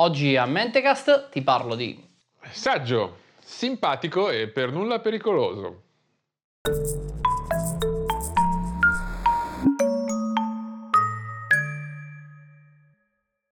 [0.00, 2.02] Oggi a Mentecast ti parlo di
[2.50, 5.82] Saggio, simpatico e per nulla pericoloso.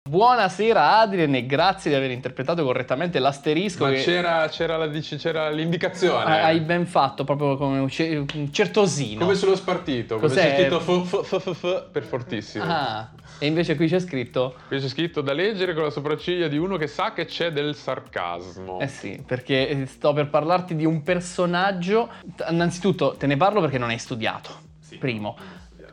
[0.09, 3.85] Buonasera Adrian e grazie di aver interpretato correttamente l'asterisco.
[3.85, 6.41] Ma che c'era, c'era la c'era l'indicazione.
[6.41, 9.21] hai ben fatto, proprio come un, ce- un certosino.
[9.21, 10.41] Come sullo spartito, come Cos'è?
[10.41, 12.65] c'è scritto f, f, f, f per fortissimo.
[12.67, 13.09] Ah,
[13.41, 14.53] e invece qui c'è scritto...
[14.67, 17.73] Qui c'è scritto da leggere con la sopracciglia di uno che sa che c'è del
[17.73, 18.79] sarcasmo.
[18.79, 22.07] Eh sì, perché sto per parlarti di un personaggio.
[22.47, 24.51] Innanzitutto te ne parlo perché non hai studiato.
[24.79, 24.97] Sì.
[24.97, 25.35] Primo.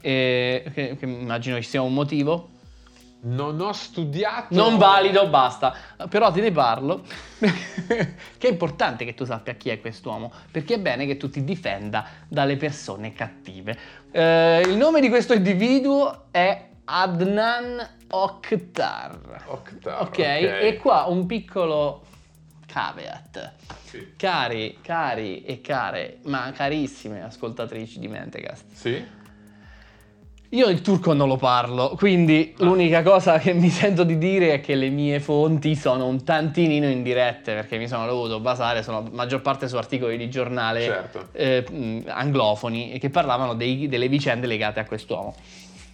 [0.03, 2.51] E, che, che immagino ci sia un motivo.
[3.21, 4.55] Non ho studiato.
[4.55, 5.75] Non valido, basta.
[6.07, 7.01] Però te ne parlo.
[7.39, 10.31] che è importante che tu sappia chi è quest'uomo.
[10.51, 13.75] Perché è bene che tu ti difenda dalle persone cattive.
[14.11, 19.45] Eh, il nome di questo individuo è Adnan Oktar.
[19.47, 22.03] Oktar, ok, e qua un piccolo
[22.67, 23.53] caveat.
[23.85, 24.15] Sì.
[24.17, 28.65] Cari, cari e care, ma carissime ascoltatrici di Mentecast.
[28.73, 29.05] Sì?
[30.53, 34.61] Io il turco non lo parlo, quindi l'unica cosa che mi sento di dire è
[34.63, 39.43] che le mie fonti sono un tantinino indirette perché mi sono dovuto basare, sono maggior
[39.43, 41.29] parte su articoli di giornale Certo.
[41.33, 45.35] eh, anglofoni che parlavano dei- delle vicende legate a quest'uomo.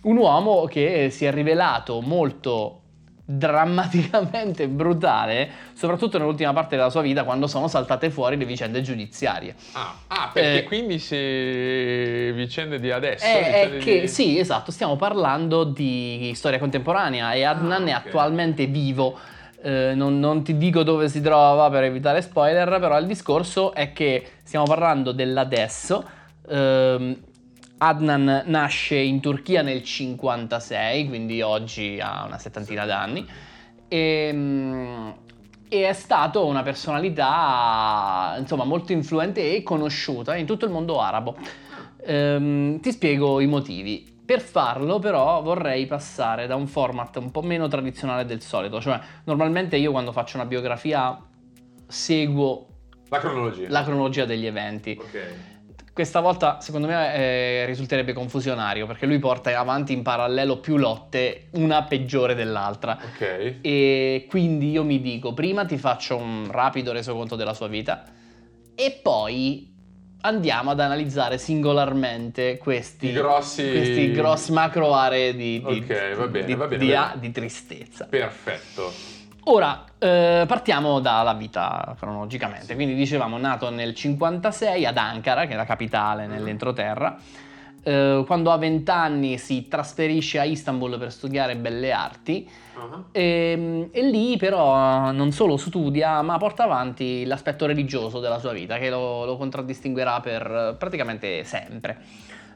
[0.05, 2.80] Un uomo che si è rivelato molto
[3.27, 9.55] drammaticamente brutale, soprattutto nell'ultima parte della sua vita quando sono saltate fuori le vicende giudiziarie.
[9.72, 13.25] Ah, ah, perché Eh, quindi se vicende di adesso.
[13.25, 17.94] È, è che di- sì, esatto, stiamo parlando di storia contemporanea e Adnan Ah, è
[17.94, 18.06] ok.
[18.06, 19.19] attualmente vivo.
[19.62, 23.94] Eh, non, non ti dico dove si trova per evitare spoiler, però il discorso è
[23.94, 26.05] che stiamo parlando dell'adesso.
[26.50, 27.16] Ehm,
[27.78, 33.27] Adnan nasce in Turchia nel 56, quindi oggi ha una settantina d'anni.
[33.89, 35.08] E, mm,
[35.69, 41.36] e è stato una personalità insomma molto influente e conosciuta in tutto il mondo arabo.
[42.06, 44.12] Ehm, ti spiego i motivi.
[44.25, 48.99] Per farlo però vorrei passare da un format un po' meno tradizionale del solito, cioè
[49.25, 51.19] normalmente io quando faccio una biografia
[51.87, 52.66] seguo
[53.10, 53.66] La cronologia.
[53.69, 54.97] la cronologia degli eventi.
[54.99, 55.34] Ok.
[55.94, 61.47] Questa volta secondo me eh, risulterebbe confusionario perché lui porta avanti in parallelo più lotte,
[61.53, 62.99] una peggiore dell'altra.
[63.00, 63.59] Ok.
[63.60, 68.03] E quindi io mi dico, prima ti faccio un rapido resoconto della sua vita
[68.75, 69.72] e poi
[70.22, 76.26] andiamo ad analizzare singolarmente questi I grossi- questi grossi macro aree di, di, Ok, va
[76.26, 78.06] bene, di- va bene, di- di tristezza.
[78.06, 78.93] Perfetto.
[79.44, 82.75] Ora, eh, partiamo dalla vita cronologicamente.
[82.75, 87.16] Quindi dicevamo, nato nel 56 ad Ankara, che è la capitale nell'entroterra.
[87.82, 93.05] Eh, quando ha 20 anni si trasferisce a Istanbul per studiare belle arti Ah.
[93.12, 98.78] e, e lì però non solo studia ma porta avanti l'aspetto religioso della sua vita
[98.78, 101.99] che lo, lo contraddistinguerà per praticamente sempre.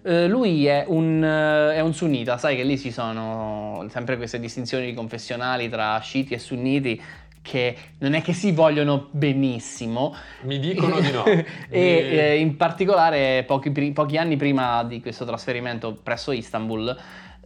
[0.02, 4.38] Eh, lui è un, eh, è un sunnita, sai che lì ci sono sempre queste
[4.38, 7.00] distinzioni confessionali tra sciiti e sunniti
[7.40, 11.24] che non è che si vogliono benissimo, Mi dicono di no.
[11.24, 16.94] e eh, in particolare pochi, pochi anni prima di questo trasferimento presso Istanbul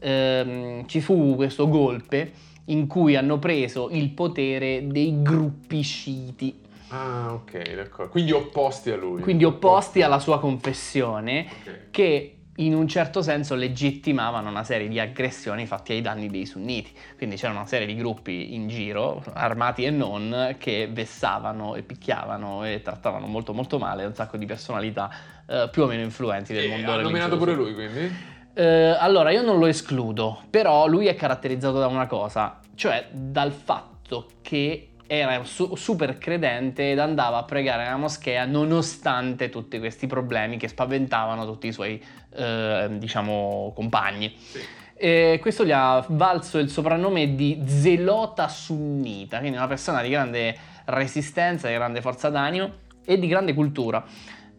[0.00, 2.32] ehm, ci fu questo golpe
[2.66, 6.60] in cui hanno preso il potere dei gruppi sciiti,
[6.94, 8.10] Ah, ok, d'accordo.
[8.10, 9.22] Quindi opposti a lui.
[9.22, 11.90] quindi opposti alla sua confessione, Ok.
[11.90, 16.92] che in un certo senso legittimavano una serie di aggressioni fatte ai danni dei sunniti.
[17.16, 22.64] Quindi c'era una serie di gruppi in giro, armati e non, che vessavano e picchiavano
[22.64, 25.10] e trattavano molto molto male un sacco di personalità
[25.46, 27.10] eh, più o meno influenti del E mondo ha religioso.
[27.10, 28.30] nominato pure lui, quindi?
[28.54, 33.50] Eh, allora, io non lo escludo, però lui è caratterizzato da una cosa, cioè dal
[33.50, 40.06] fatto che era su- super credente ed andava a pregare nella moschea nonostante tutti questi
[40.06, 42.02] problemi che spaventavano tutti i suoi,
[42.34, 44.34] eh, diciamo, compagni.
[44.38, 44.60] Sì.
[44.94, 50.56] E questo gli ha valso il soprannome di zelota sunnita, quindi una persona di grande
[50.86, 52.72] resistenza, di grande forza d'animo
[53.04, 54.02] e di grande cultura.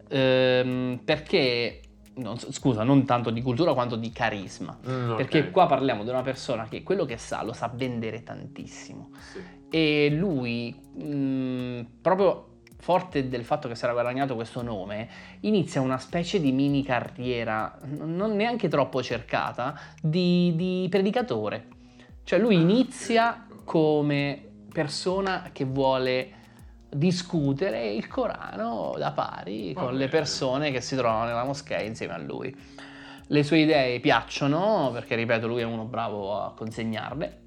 [0.08, 1.80] Ehm, perché,
[2.16, 4.78] non scusa, non tanto di cultura quanto di carisma.
[4.86, 5.16] Mm, ok.
[5.16, 9.10] Perché qua parliamo di una persona che quello che sa lo sa vendere tantissimo.
[9.32, 9.62] Sì.
[9.74, 15.08] E lui, mh, proprio forte del fatto che si era guadagnato questo nome,
[15.40, 21.66] inizia una specie di mini carriera, non neanche troppo cercata, di, di predicatore.
[22.22, 26.30] Cioè lui inizia come persona che vuole
[26.88, 30.08] discutere il Corano da pari con le bene.
[30.08, 32.56] persone che si trovano nella moschea insieme a lui.
[33.26, 37.40] Le sue idee piacciono, perché ripeto, lui è uno bravo a consegnarle,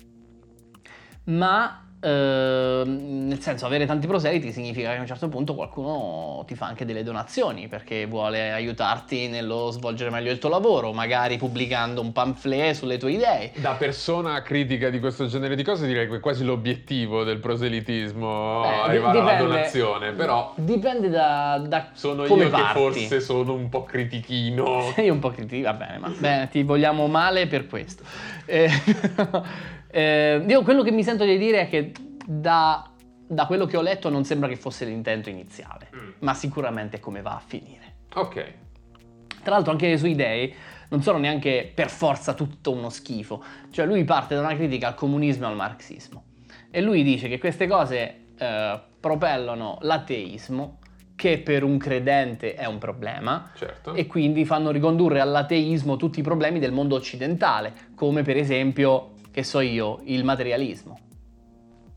[1.25, 6.55] ma ehm, nel senso avere tanti proseliti significa che a un certo punto qualcuno ti
[6.55, 12.01] fa anche delle donazioni perché vuole aiutarti nello svolgere meglio il tuo lavoro, magari pubblicando
[12.01, 13.51] un pamphlet sulle tue idee.
[13.55, 18.63] Da persona critica di questo genere di cose direi che è quasi l'obiettivo del proselitismo
[18.63, 22.55] Eh, arrivare alla dipende- donazione, però Dipende da, da sono io parti.
[22.73, 24.91] che forse sono un po' critichino.
[24.95, 28.03] Sei un po' critico, va bene, ma bene, ti vogliamo male per questo.
[28.45, 28.69] Eh,
[29.97, 31.91] eh, io quello che mi sento di dire è che
[32.25, 32.87] da,
[33.27, 36.09] da quello che ho letto non sembra che fosse l'intento iniziale, Mm.
[36.19, 37.95] ma sicuramente come va a finire.
[38.13, 38.53] Ok.
[39.41, 40.53] Tra l'altro anche le sue idee
[40.89, 44.95] non sono neanche per forza tutto uno schifo, cioè lui parte da una critica al
[44.95, 46.23] comunismo e al marxismo
[46.69, 50.79] e lui dice che queste cose eh, propellano l'ateismo,
[51.15, 53.93] che per un credente è un problema, Certo.
[53.95, 59.43] e quindi fanno ricondurre all'ateismo tutti i problemi del mondo occidentale, come per esempio, che
[59.43, 60.97] so io, il materialismo.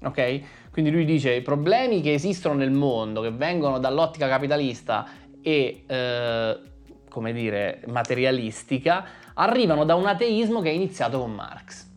[0.02, 0.40] Ok?
[0.70, 5.06] Quindi lui dice i problemi che esistono nel mondo, che vengono dall'ottica capitalista
[5.40, 6.60] e, eh,
[7.08, 11.88] come dire, materialistica, arrivano da un ateismo che è iniziato con Marx.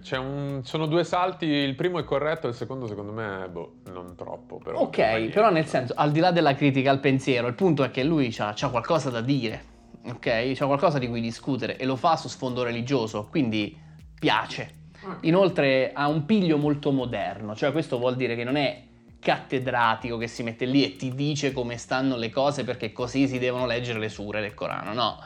[0.00, 4.14] C'è un- sono due salti, il primo è corretto, il secondo secondo me, boh, non
[4.14, 4.58] troppo.
[4.58, 7.90] Però Ok, però nel senso, al di là della critica al pensiero, il punto è
[7.90, 9.72] che lui ha qualcosa da dire,
[10.06, 10.52] ok?
[10.54, 13.76] C'ha qualcosa di cui discutere e lo fa su sfondo religioso, quindi
[14.18, 14.82] piace.
[15.02, 15.16] Ok.
[15.22, 18.82] Inoltre ha un piglio molto moderno, cioè questo vuol dire che non è
[19.18, 23.38] cattedratico che si mette lì e ti dice come stanno le cose perché così si
[23.38, 25.18] devono leggere le sure del Corano, no.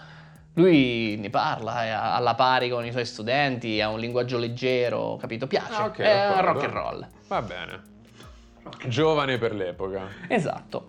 [0.55, 5.47] Lui ne parla, è alla pari con i suoi studenti, ha un linguaggio leggero, capito?
[5.47, 6.47] Piace, Ah, ok, è d'accordo.
[6.53, 7.07] rock and roll.
[7.29, 7.83] Va bene.
[8.87, 10.09] Giovane per l'epoca.
[10.27, 10.89] Esatto.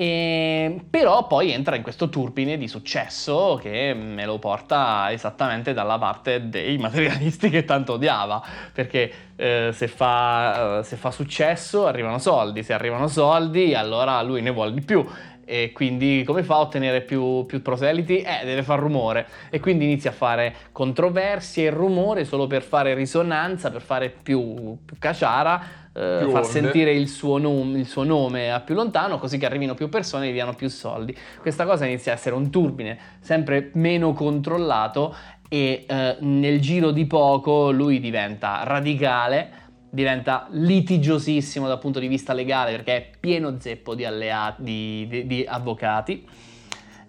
[0.00, 5.98] E- però poi entra in questo turbine di successo che me lo porta esattamente dalla
[5.98, 8.42] parte dei materialisti che tanto odiava,
[8.72, 14.40] perché eh, se, fa, eh, se fa successo arrivano soldi, se arrivano soldi allora lui
[14.40, 15.06] ne vuole di più
[15.50, 18.20] e quindi come fa a ottenere più, più proseliti?
[18.20, 22.94] Eh, deve far rumore e quindi inizia a fare controversie e rumore solo per fare
[22.94, 25.60] risonanza, per fare più, più caciara,
[25.92, 29.74] eh, far sentire il suo, nom- il suo nome a più lontano così che arrivino
[29.74, 31.16] più persone e gli diano più soldi.
[31.40, 35.16] Questa cosa inizia a essere un turbine sempre meno controllato
[35.48, 39.50] e eh, nel giro di poco lui diventa radicale,
[39.90, 45.26] diventa litigiosissimo dal punto di vista legale perché è pieno zeppo di, allea- di- di-
[45.26, 46.26] di avvocati.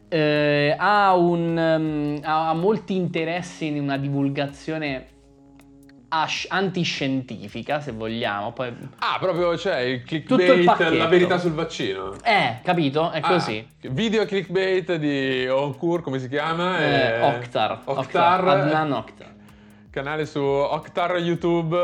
[0.10, 5.06] Eh, ha, un, ehm, ha molti interessi in una divulgazione
[6.10, 8.52] ash- antiscientifica, se vogliamo.
[8.52, 10.96] Poi, Ah, proprio c'è il Tutto il clickbait, pacchetto.
[10.98, 12.16] la verità sul vaccino.
[12.24, 13.10] eh, capito?
[13.12, 13.66] È Ah, così.
[13.92, 16.80] video clickbait di Onkur, come si chiama?
[16.80, 17.82] Eh, Eh, Oktar.
[17.86, 18.46] Oktar.
[18.48, 19.30] Adnan Oktar.
[19.92, 21.78] Canale su Oktar YouTube.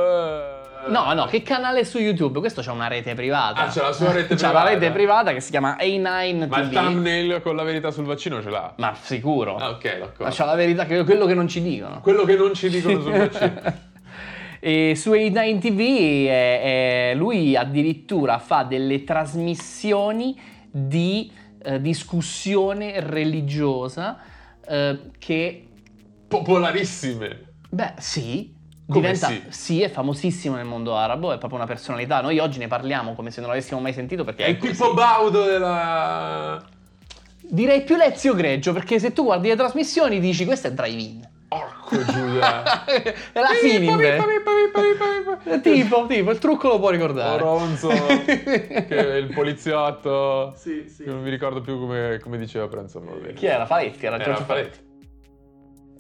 [0.88, 2.39] Eh, No, no, che canale su YouTube?
[2.39, 3.62] Questo c'ha una rete privata.
[3.62, 4.63] Ah, c'ha la sua rete C'ha privata.
[4.63, 6.74] la rete privata che si chiama A9 Ma il TV.
[6.74, 8.74] thumbnail con la verità sul vaccino ce l'ha.
[8.78, 9.56] Ma sicuro.
[9.57, 10.34] Ah, ok, d'accordo.
[10.36, 12.00] C'ha la verità, che- quello che non ci dicono.
[12.01, 13.86] Quello che non ci dicono sul vaccino.
[14.60, 20.39] e su A9 TV è- è- lui addirittura fa delle trasmissioni
[20.72, 21.31] di
[21.63, 24.19] eh, discussione religiosa
[24.68, 25.68] eh, che,
[26.28, 27.45] Popolarissime.
[27.69, 28.56] beh, sì.
[28.89, 29.81] Diventa, sì?
[29.81, 32.22] è famosissimo nel mondo arabo, è proprio una personalità.
[32.22, 34.58] Noi oggi ne parliamo come se non l'avessimo mai sentito perché È il.
[34.58, 36.63] Pippo Baudo della...
[37.50, 41.27] Direi più Lezio Greggio, perché se tu guardi le trasmissioni dici questo è drive-in.
[41.50, 42.84] Porco Giulia.
[42.86, 44.24] è la Fininve.
[45.62, 47.41] Tipo, tipo, il trucco lo può ricordare.
[47.41, 47.88] Oronzo,
[48.25, 50.53] che è il poliziotto.
[50.56, 51.06] Sì, sì.
[51.06, 53.00] Non mi ricordo più come, come diceva a pranzo.
[53.00, 53.34] ma va bene.
[53.34, 53.65] Chi era?
[53.65, 54.70] Faletti, era Era Giorgio Faletti.
[54.70, 54.87] Faletti.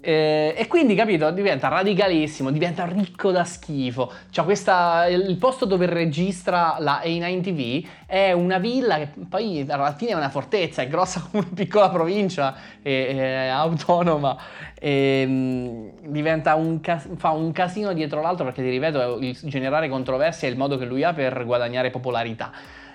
[0.07, 4.09] Eh, e quindi, capito, diventa radicalissimo, diventa ricco da schifo.
[4.29, 9.93] Cioè, questa, il posto dove registra la A9 TV è una villa che poi alla
[9.95, 14.37] fine è una fortezza, è grossa come una piccola provincia, è, è autonoma.
[14.79, 16.79] E, mm, diventa un
[17.17, 20.85] fa un casino dietro l'altro perché, ti ripeto, il generare controversia è il modo che
[20.85, 22.49] lui ha per guadagnare popolarità.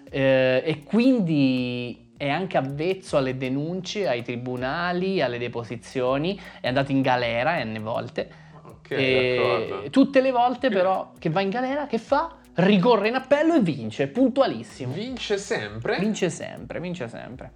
[0.09, 7.03] Eh, e quindi è anche avvezzo alle denunce, ai tribunali, alle deposizioni, è andato in
[7.03, 8.31] galera n volte.
[8.63, 9.91] Ok, d'accordo.
[9.91, 12.37] tutte le volte però che va in galera, che fa?
[12.55, 14.93] Ricorre in appello e vince, puntualissimo.
[14.93, 15.99] Vince sempre.
[15.99, 17.51] Vince sempre, vince sempre.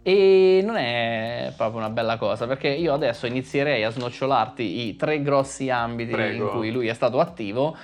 [0.00, 5.20] E non è proprio una bella cosa, perché io adesso inizierei a snocciolarti i tre
[5.20, 6.44] grossi ambiti Prego.
[6.44, 7.76] in cui lui è stato attivo.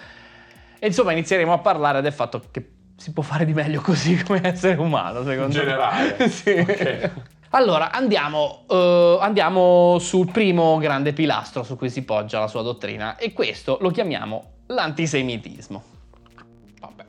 [0.78, 2.66] E insomma inizieremo a parlare del fatto che
[2.98, 6.16] si può fare di meglio così come essere umano, secondo In generale.
[6.18, 6.28] me.
[6.28, 6.50] sì.
[6.50, 7.10] Ok.
[7.50, 13.16] Allora, andiamo, eh, andiamo sul primo grande pilastro su cui si poggia la sua dottrina
[13.16, 15.82] e questo lo chiamiamo l'antisemitismo.
[16.80, 17.04] Vabbè.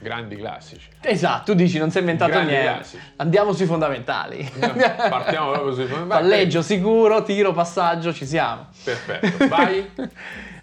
[0.00, 0.88] Grandi classici.
[1.02, 2.72] Esatto, tu dici non si è inventato Grandi niente.
[2.72, 3.02] classici.
[3.16, 4.50] Andiamo sui fondamentali.
[4.58, 6.22] Partiamo proprio sui fondamentali.
[6.22, 8.68] Palleggio sicuro, tiro, passaggio, ci siamo.
[8.82, 9.90] Perfetto, vai.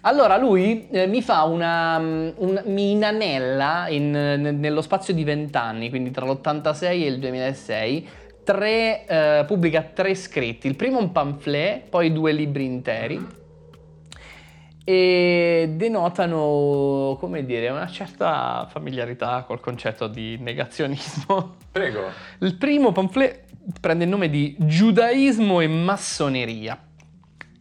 [0.06, 5.24] Allora lui eh, mi fa una, mm, un- mi inanella in- ne- nello spazio di
[5.24, 8.08] vent'anni, quindi tra l'86 e il 2006,
[8.44, 10.68] tre, eh, pubblica tre scritti.
[10.68, 13.26] Il primo un pamphlet, poi due libri interi
[14.84, 21.56] e denotano, come dire, una certa familiarità col concetto di negazionismo.
[21.72, 22.02] Prego.
[22.38, 23.42] Il primo pamphlet
[23.80, 26.78] prende il nome di Giudaismo e massoneria.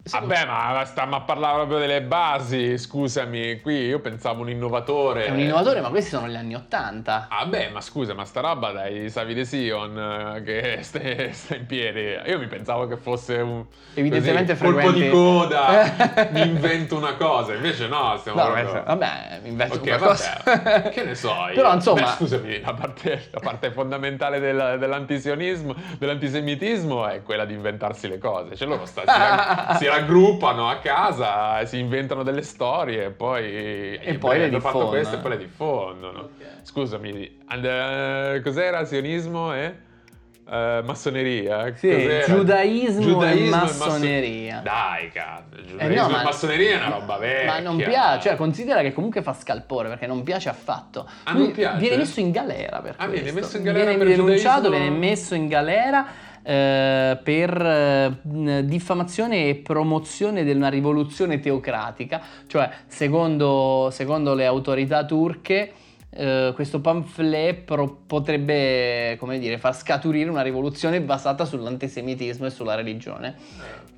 [0.08, 3.60] Vabbè, ma stiamo a parlare proprio delle basi, scusami.
[3.60, 5.26] Qui io pensavo un innovatore.
[5.26, 7.26] È un innovatore, ma questi sono gli anni Ottanta.
[7.28, 9.98] Ah beh, ma scusa, ma sta roba dai Savide Sion
[10.36, 11.00] eh, che sta,
[11.56, 12.18] in piedi.
[12.30, 15.92] Io mi pensavo che fosse un Evidentemente così, colpo di coda,
[16.30, 18.84] mi invento una cosa, invece no, stiamo No, proprio...
[18.84, 20.38] vabbè, mi invento Ok, qualcosa.
[20.46, 21.56] vabbè, che ne so io.
[21.56, 27.54] Però insomma, Beh, scusami, la parte, la parte fondamentale del- dell'antisionismo, dell'antisemitismo è quella di
[27.56, 28.56] inventarsi le cose.
[28.56, 33.96] Cioè loro sta- si, rag- si raggruppano a casa, si inventano delle storie e poi...
[33.98, 34.90] E poi le hanno fatto diffondono.
[34.90, 36.30] questo e poi le diffondono.
[36.64, 39.76] Scusami, and- eh, cos'era sionismo e...
[40.50, 41.74] eh, massoneria?
[41.76, 42.26] Sì, Cos'era?
[42.26, 44.62] giudaismo e masso- massoneria.
[44.64, 47.46] Dai, cazzo, Eh, giudaismo no, e ma- massoneria è una roba vecchia.
[47.54, 51.08] Ma non piace, cioè considera che comunque fa scalpore perché non piace affatto.
[51.24, 51.78] Ah, Lui non piace?
[51.80, 53.40] Viene messo in galera per Ah, viene questo.
[53.40, 54.78] messo in galera Viene per denunciato, giudaismo?
[54.90, 56.06] viene messo in galera
[56.46, 65.04] eh, per eh, diffamazione e promozione di una rivoluzione teocratica, cioè secondo, secondo le autorità
[65.06, 65.74] turche
[66.18, 72.76] eh, questo pamphlet pro- potrebbe, come dire, far scaturire una rivoluzione basata sull'antisemitismo e sulla
[72.76, 73.36] religione.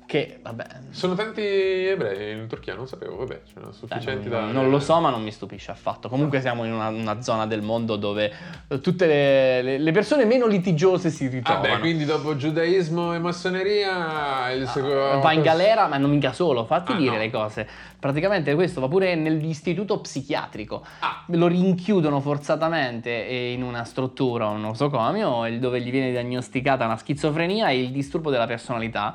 [0.08, 4.52] Che, vabbè, Sono tanti ebrei in Turchia, non sapevo, vabbè, dai, sufficienti non, da...
[4.52, 6.08] non lo so, ma non mi stupisce affatto.
[6.08, 8.32] Comunque siamo in una, una zona del mondo dove
[8.68, 11.68] eh, tutte le, le- persone meno litigiose si ritrovano.
[11.68, 15.20] Vabbè, quindi dopo giudaismo e massoneria il secondo...
[15.20, 17.18] Va in galera, ma non mica solo, fatti Ah, dire no.
[17.18, 17.68] le cose.
[18.00, 20.86] Praticamente questo va pure nell'istituto psichiatrico.
[21.00, 26.96] Ah, Lo rinchiudono forzatamente eh, in una struttura, un nosocomio, dove gli viene diagnosticata una
[26.96, 29.14] schizofrenia e il disturbo della personalità,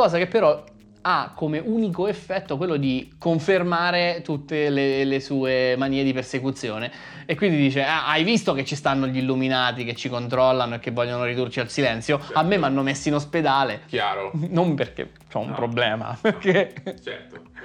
[0.00, 0.62] cosa che però
[1.00, 6.90] ha come unico effetto quello di confermare tutte le, le sue manie di persecuzione.
[7.26, 10.78] E quindi dice: "Ah, Hai visto che ci stanno gli illuminati che ci controllano e
[10.78, 12.20] che vogliono ridurci al silenzio?
[12.34, 13.82] A me mi hanno messo in ospedale.
[13.86, 14.30] chiaro.
[14.50, 15.54] Non perché ho un No.
[15.54, 17.40] problema, perché Certo.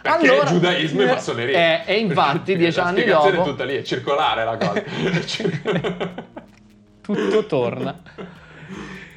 [0.00, 1.84] Perché Allora- giudaismo e massoneria.
[1.84, 4.82] Eh, e infatti, dieci anni dopo- è tutta lì, è circolare la cosa.
[7.00, 8.00] tutto torna.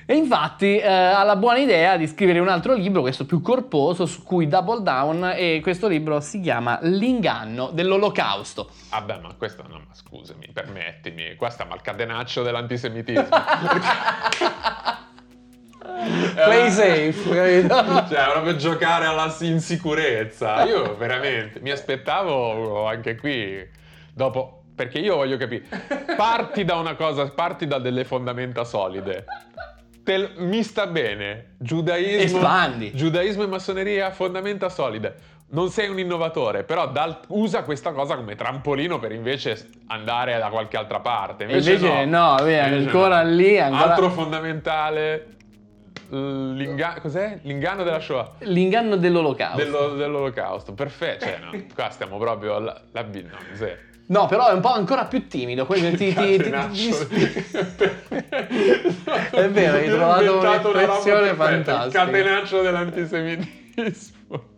[0.05, 4.05] E infatti eh, ha la buona idea di scrivere un altro libro, questo più corposo,
[4.05, 8.70] su cui double down, e questo libro si chiama L'inganno dell'olocausto.
[8.89, 13.27] Vabbè, ma questo no, ma scusami, permettimi, qua stiamo al catenaccio dell'antisemitismo.
[16.34, 18.08] Play safe, capito?
[18.13, 20.63] Cioè, proprio giocare alla insicurezza.
[20.63, 23.67] Io veramente mi aspettavo anche qui
[24.13, 24.58] dopo.
[24.74, 25.65] Perché io voglio capire.
[26.15, 29.25] Parti da una cosa, parti da delle fondamenta solide.
[30.03, 31.55] Te- mi sta bene.
[31.60, 32.38] Giudaismo.
[32.38, 32.91] Espandi.
[32.96, 35.15] Giudaismo e massoneria, fondamenta solide.
[35.51, 40.48] Non sei un innovatore, però dal- usa questa cosa come trampolino per invece andare da
[40.50, 41.43] qualche altra parte.
[41.46, 45.25] E invece no, vedi, Invece ancora lì, ancora- Altro fondamentale.
[46.10, 47.39] l'inga- cos'è?
[47.43, 48.31] L'inganno della Shoah.
[48.39, 49.63] L'inganno dell'olocausto.
[49.63, 51.25] Dello- dell'olocausto, perfetto.
[51.25, 53.77] Cioè, no, qua stiamo proprio alla, la B- no, zero.
[54.11, 55.65] No, però è un po' ancora più timido.
[55.65, 56.49] Quello ti, ti- ti-
[59.31, 62.05] È vero, hai trovato un'espressione perfetta, il fantastica.
[62.05, 64.49] Catenaccio dell'antisemitismo.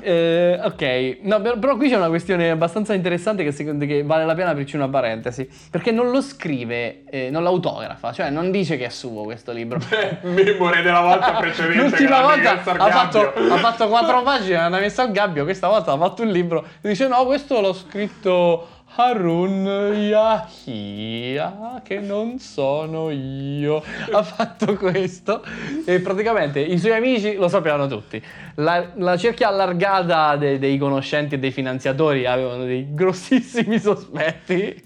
[0.00, 4.34] Eh, ok, no, però, qui c'è una questione abbastanza interessante che secondo che vale la
[4.34, 5.48] pena aprirci una parentesi.
[5.70, 9.78] Perché non lo scrive, eh, non l'autografa, cioè non dice che è suo questo libro.
[9.88, 11.78] Beh, memore della volta precedente.
[11.82, 15.98] L'ultima volta ha fatto, ha fatto quattro pagine, l'ha messo al gabbio, questa volta ha
[15.98, 23.82] fatto un libro dice no, questo l'ho scritto Harun Yahia, che non sono io.
[24.10, 25.44] Ha fatto questo
[25.84, 28.22] e praticamente i suoi amici lo sapevano tutti.
[28.54, 34.82] La, la cerchia allargata de- dei conoscenti e dei finanziatori avevano dei grossissimi sospetti.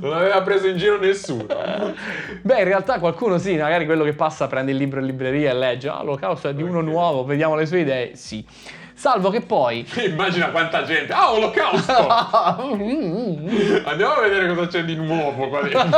[0.00, 1.46] Non aveva preso in giro nessuno.
[2.42, 5.54] Beh, in realtà qualcuno sì, magari quello che passa prende il libro in libreria e
[5.54, 8.44] legge, ah, l'olocausto è di uno nuovo, vediamo le sue idee, sì.
[9.00, 9.88] Salvo che poi...
[10.04, 11.10] Immagina quanta gente.
[11.14, 12.06] Ah, olocausto!
[13.88, 15.88] Andiamo a vedere cosa c'è di nuovo qua dentro.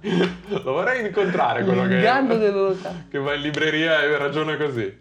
[0.64, 2.00] Lo vorrei incontrare quello che,
[3.10, 4.96] che va in libreria e ragiona così.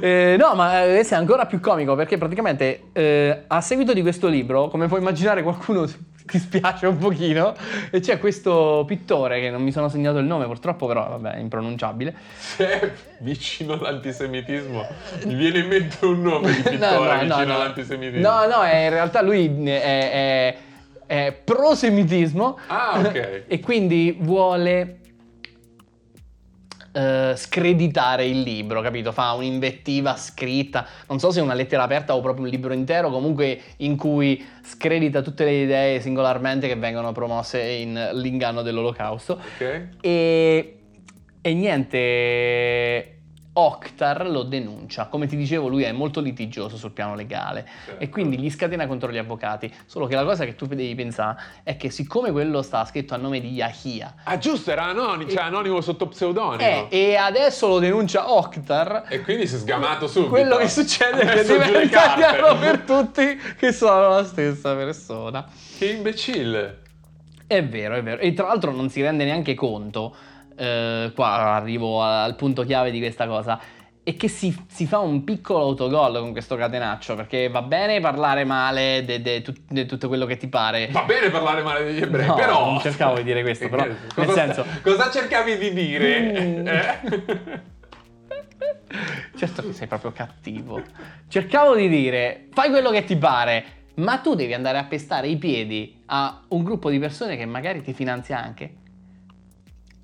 [0.00, 4.02] Eh, no, ma eh, questo è ancora più comico perché praticamente eh, a seguito di
[4.02, 5.86] questo libro, come puoi immaginare, qualcuno
[6.32, 7.54] ti spiace un pochino
[7.90, 11.38] e c'è questo pittore che non mi sono segnato il nome purtroppo, però vabbè, è
[11.38, 12.14] impronunciabile.
[12.38, 14.86] Se è vicino all'antisemitismo,
[15.26, 18.26] mi viene in mente un nome di pittore No, no, vicino no, all'antisemitismo.
[18.28, 20.56] No, no, è- in realtà lui è, è-
[21.06, 23.42] è prosemitismo Ah, ok.
[23.46, 25.00] e quindi vuole
[26.92, 29.12] eh, screditare il libro, capito?
[29.12, 33.10] Fa un'invettiva scritta, non so se è una lettera aperta o proprio un libro intero,
[33.10, 39.40] comunque in cui scredita tutte le idee singolarmente che vengono promosse in L'inganno dell'olocausto.
[39.54, 39.88] Ok.
[40.00, 40.78] E,
[41.40, 43.21] e niente,
[43.54, 45.06] Oktar lo denuncia.
[45.08, 48.02] Come ti dicevo, lui è molto litigioso sul piano legale Certo.
[48.02, 49.70] e quindi li scatena contro gli avvocati.
[49.84, 53.18] Solo che la cosa che tu devi pensare è che siccome quello sta scritto a
[53.18, 56.62] nome di Yahia Ah, giusto, era anonimo, cioè anonimo sotto pseudonimo.
[56.62, 60.30] eh, e adesso lo denuncia Oktar, E quindi si è sgamato subito.
[60.30, 65.46] quello che succede è che diventa chiaro per tutti che sono la stessa persona.
[65.76, 66.80] Che imbecille.
[67.46, 68.18] È vero, è vero.
[68.22, 70.14] E tra l'altro non si rende neanche conto,
[70.56, 73.60] eh, qua arrivo al punto chiave di questa cosa,
[74.04, 78.44] è che si, si fa un piccolo autogol con questo catenaccio, perché va bene parlare
[78.44, 80.88] male di tutto quello che ti pare.
[80.90, 82.66] Va bene parlare male degli ebrei, No, però...
[82.70, 86.20] non cercavo di dire questo, però, Cosa nel senso- Cosa cercavi di dire?
[86.20, 86.66] Mm.
[86.66, 87.70] Eh?
[89.36, 90.82] Certo che sei proprio cattivo.
[91.28, 93.64] Cercavo di dire, fai quello che ti pare,
[93.96, 97.82] ma tu devi andare a pestare i piedi a un gruppo di persone che magari
[97.82, 98.74] ti finanzia anche.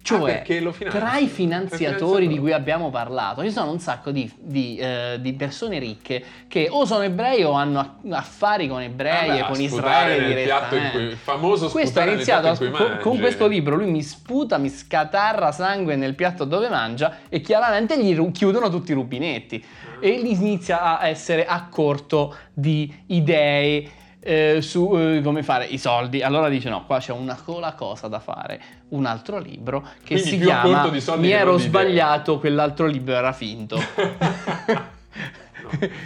[0.00, 1.00] Cioè, Ah, lo finanzia?
[1.00, 5.34] tra i finanziatori di cui abbiamo parlato, ci sono un sacco di, di, eh, di
[5.34, 10.34] persone ricche che o sono ebrei o hanno affari con ebrei Vabbè, e con Israele
[10.34, 10.90] nel piatto in direttamente.
[10.92, 14.70] cui- il famoso Questo ha iniziato a- con, con questo libro, lui mi sputa, mi
[14.70, 19.62] scatarra sangue nel piatto dove mangia e chiaramente gli ru- chiudono tutti i rubinetti
[20.00, 25.78] e gli inizia a essere a corto di idee eh, su eh, come fare i
[25.78, 26.22] soldi.
[26.22, 30.28] Allora dice no, qua c'è una sola cosa da fare, un altro libro che Quindi
[30.28, 33.78] si chiama Mi ero non di idee." sbagliato, quell'altro libro era finto.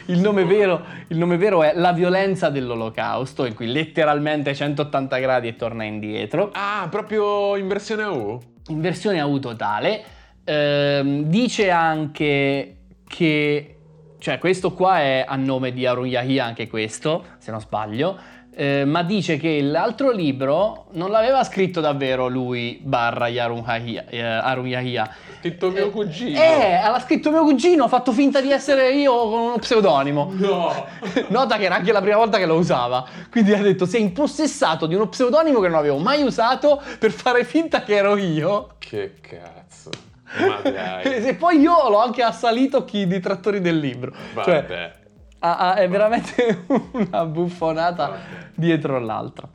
[0.07, 5.49] Il nome, vero, il nome vero è La violenza dell'olocausto, in cui letteralmente 180 gradi
[5.49, 6.51] e torna indietro.
[6.53, 8.41] Ah, proprio in versione AU?
[8.69, 10.03] In versione AU totale.
[10.45, 13.77] Ehm, dice anche che,
[14.23, 18.17] cioè questo qua è a nome di Harun Yahya, anche questo, se non sbaglio,
[18.55, 24.05] eh, ma dice che l'altro libro non l'aveva scritto davvero lui, barra Harun Yahya.
[24.09, 25.11] eh, Harun Yahya.
[25.41, 26.41] Scritto mio cugino.
[26.41, 30.31] Eh, aveva scritto mio cugino, ho fatto finta di essere io con uno pseudonimo.
[30.35, 30.87] No!
[31.27, 33.05] Nota che era anche la prima volta che lo usava.
[33.29, 37.43] Quindi ha detto: Sei impossessato di uno pseudonimo che non avevo mai usato per fare
[37.43, 38.75] finta che ero io.
[38.79, 40.12] Che cazzo.
[41.05, 44.13] E poi io l'ho anche assalito chi i detrattori del libro.
[44.43, 44.93] Cioè, Vabbè.
[45.41, 48.21] ha- ha- è veramente una buffonata Vabbè.
[48.55, 49.49] dietro l'altra.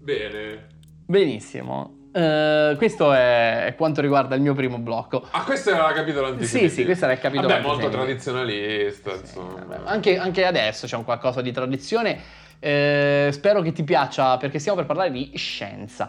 [0.00, 0.66] Bene.
[1.06, 1.94] Benissimo.
[2.12, 5.26] Eh, questo è quanto riguarda il mio primo blocco.
[5.30, 6.68] Ah, questo era il capitolo antisemitismo.
[6.68, 9.64] Sì, sì, questo era il capitolo Vabbè, molto tradizionalista, insomma.
[9.64, 12.18] Vabbè, Anche, anche adesso c'è un qualcosa di tradizione.
[12.60, 16.08] Eh, spero che ti piaccia perché stiamo per parlare di scienza.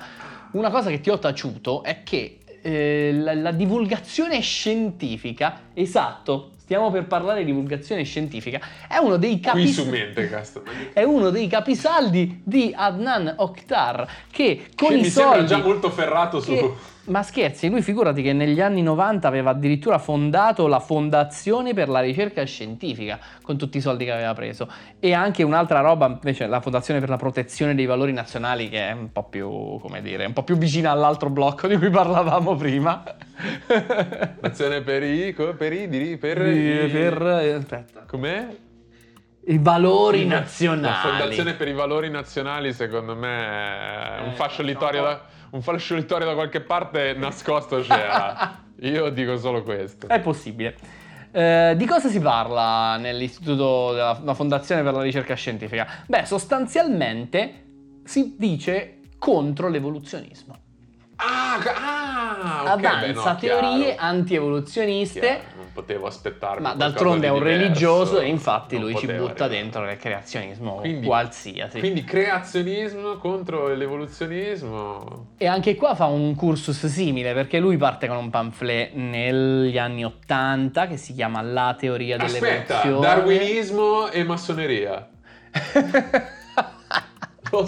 [0.54, 6.92] Una cosa che ti ho taciuto è che eh, la, la divulgazione scientifica, esatto, stiamo
[6.92, 10.62] per parlare di divulgazione scientifica, è uno dei Qui su capi Mentecast.
[10.94, 15.58] è uno dei capisaldi di Adnan Oktar che con Che i mi sembra soldi già
[15.58, 16.52] molto ferrato su...
[16.52, 21.90] che- ma scherzi, lui figurati che negli anni 90 aveva addirittura fondato la Fondazione per
[21.90, 24.68] la ricerca scientifica con tutti i soldi che aveva preso
[25.00, 28.92] e anche un'altra roba invece la Fondazione per la protezione dei valori nazionali che è
[28.92, 33.04] un po' più, come dire, un po' più vicina all'altro blocco di cui parlavamo prima.
[34.42, 35.34] Nazione per i...
[35.58, 35.88] per i...
[35.88, 36.38] diri- per...
[36.38, 38.04] per, i- per- eh, aspetta.
[38.08, 38.48] Com'è?
[39.46, 41.18] I valori La nazionali.
[41.18, 45.96] Fondazione per i valori nazionali, secondo me, è un Eh, fascio littorio da, un fascio
[45.96, 48.64] littorio da qualche parte nascosto c'era.
[48.82, 50.08] Io dico solo questo.
[50.08, 50.76] È possibile.
[51.32, 55.88] Eh, di cosa si parla nell'istituto della la Fondazione per la ricerca scientifica?
[56.08, 57.66] Beh, sostanzialmente
[58.04, 60.58] si dice contro l'evoluzionismo.
[61.18, 67.30] Ah, ah, ok, Avanza beh, no, teorie chiaro, anti-evoluzioniste, chiaro, potevo aspettarmi ma d'altronde è
[67.30, 69.50] un diverso, religioso e infatti lui ci butta arrivare.
[69.50, 71.80] dentro il creazionismo Quindi- qualsiasi.
[71.80, 75.28] Quindi creazionismo contro l'evoluzionismo.
[75.38, 80.04] E anche qua fa un cursus simile perché lui parte con un pamphlet negli anni
[80.06, 83.00] 80 che si chiama La teoria Aspetta, dell'evoluzione.
[83.00, 85.10] darwinismo e massoneria.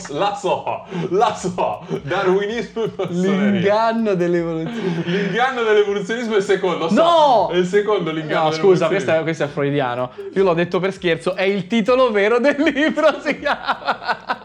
[0.09, 1.85] La so, la so.
[2.03, 3.49] Darwinismo e massoneria.
[3.51, 5.03] L'inganno dell'evoluzione.
[5.05, 6.87] L'inganno dell'evoluzionismo è il secondo.
[6.89, 6.93] so.
[6.95, 7.49] No!
[7.51, 10.11] È il secondo l'inganno No, scusa, questo è, questo è freudiano.
[10.33, 14.39] Io l'ho detto per scherzo, è il titolo vero del libro, si chiama.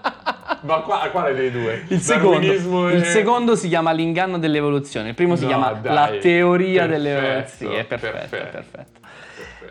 [0.62, 1.84] Ma qua, quale dei due?
[1.88, 5.72] Il secondo, Darwinismo il e- secondo si chiama l'inganno dell'evoluzione, il primo si No, chiama
[5.72, 7.78] dai, la teoria perfetto, dell'evoluzione.
[7.78, 8.36] È perfetto, perfetto.
[8.36, 8.95] è perfetto.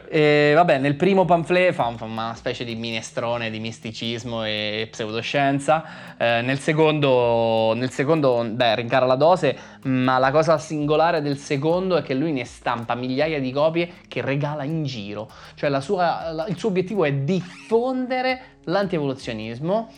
[0.10, 5.84] E vabbè, nel primo pamphlet fa, fa una specie di minestrone di misticismo e pseudoscienza.
[6.18, 11.98] Eh, nel secondo, nel secondo, beh, rincara la dose, ma la cosa singolare del secondo
[11.98, 15.30] è che lui ne stampa migliaia di copie che regala in giro.
[15.56, 19.90] Cioè la sua- la- il suo obiettivo è diffondere l'antievoluzionismo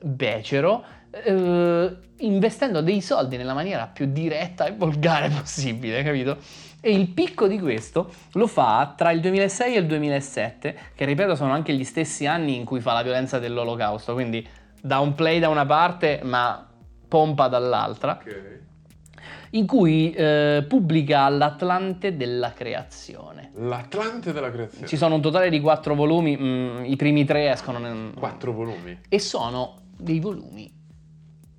[0.00, 0.84] becero.
[1.10, 6.38] Eh, investendo dei soldi nella maniera più diretta e volgare possibile, capito?
[6.80, 11.34] E il picco di questo lo fa tra il 2006 e il 2007, che ripeto
[11.34, 14.46] sono anche gli stessi anni in cui fa la violenza dell'olocausto, quindi
[14.80, 16.64] da un play da una parte ma
[17.08, 18.60] pompa dall'altra, Ok.
[19.50, 23.50] in cui eh, pubblica l'Atlante della creazione.
[23.54, 24.86] L'Atlante della creazione.
[24.86, 28.12] Ci sono un totale di quattro volumi, mm, i primi tre escono nel...
[28.14, 28.96] Quattro volumi.
[29.08, 30.75] e sono dei volumi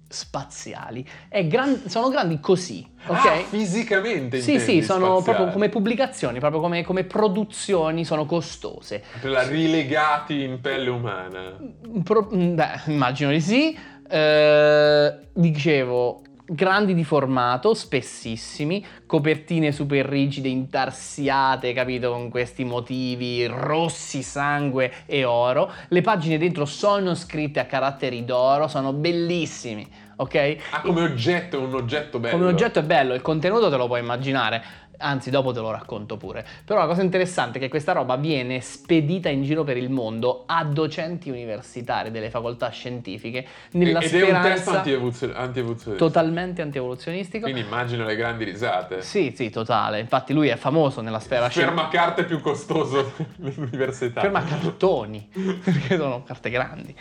[0.07, 1.07] spaziali.
[1.45, 3.25] Gran- sono grandi così, ok?
[3.25, 5.23] Ah, fisicamente Sì, sì, sono spaziali.
[5.23, 9.03] proprio come pubblicazioni, proprio come, come produzioni, sono costose.
[9.21, 11.57] Rilegati in pelle umana.
[12.03, 13.77] Pro- beh, immagino di sì.
[14.09, 24.23] Eh, dicevo, grandi di formato, spessissimi, copertine super rigide, intarsiate, capito, con questi motivi rossi,
[24.23, 25.71] sangue e oro.
[25.89, 30.57] Le pagine dentro sono scritte a caratteri d'oro, sono bellissimi, ok?
[30.71, 32.37] Ah, come oggetto, è un oggetto bello.
[32.37, 34.63] Come oggetto è bello, il contenuto te lo puoi immaginare.
[34.99, 36.45] Anzi, dopo te lo racconto pure.
[36.65, 40.43] Però la cosa interessante è che questa roba viene spedita in giro per il mondo
[40.47, 46.05] a docenti universitari delle facoltà scientifiche nella Ed è un testo speranza anti-evoluzio- anti-evoluzionista.
[46.05, 47.43] totalmente antievolutionistico.
[47.43, 49.01] Quindi immagino le grandi risate.
[49.01, 49.99] Sì, sì, totale.
[49.99, 51.87] Infatti lui è famoso nella sfera scientifica.
[51.89, 54.21] Fermacarte più costoso dell'università.
[54.21, 55.27] Ferma cartoni,
[55.63, 56.95] perché sono carte grandi.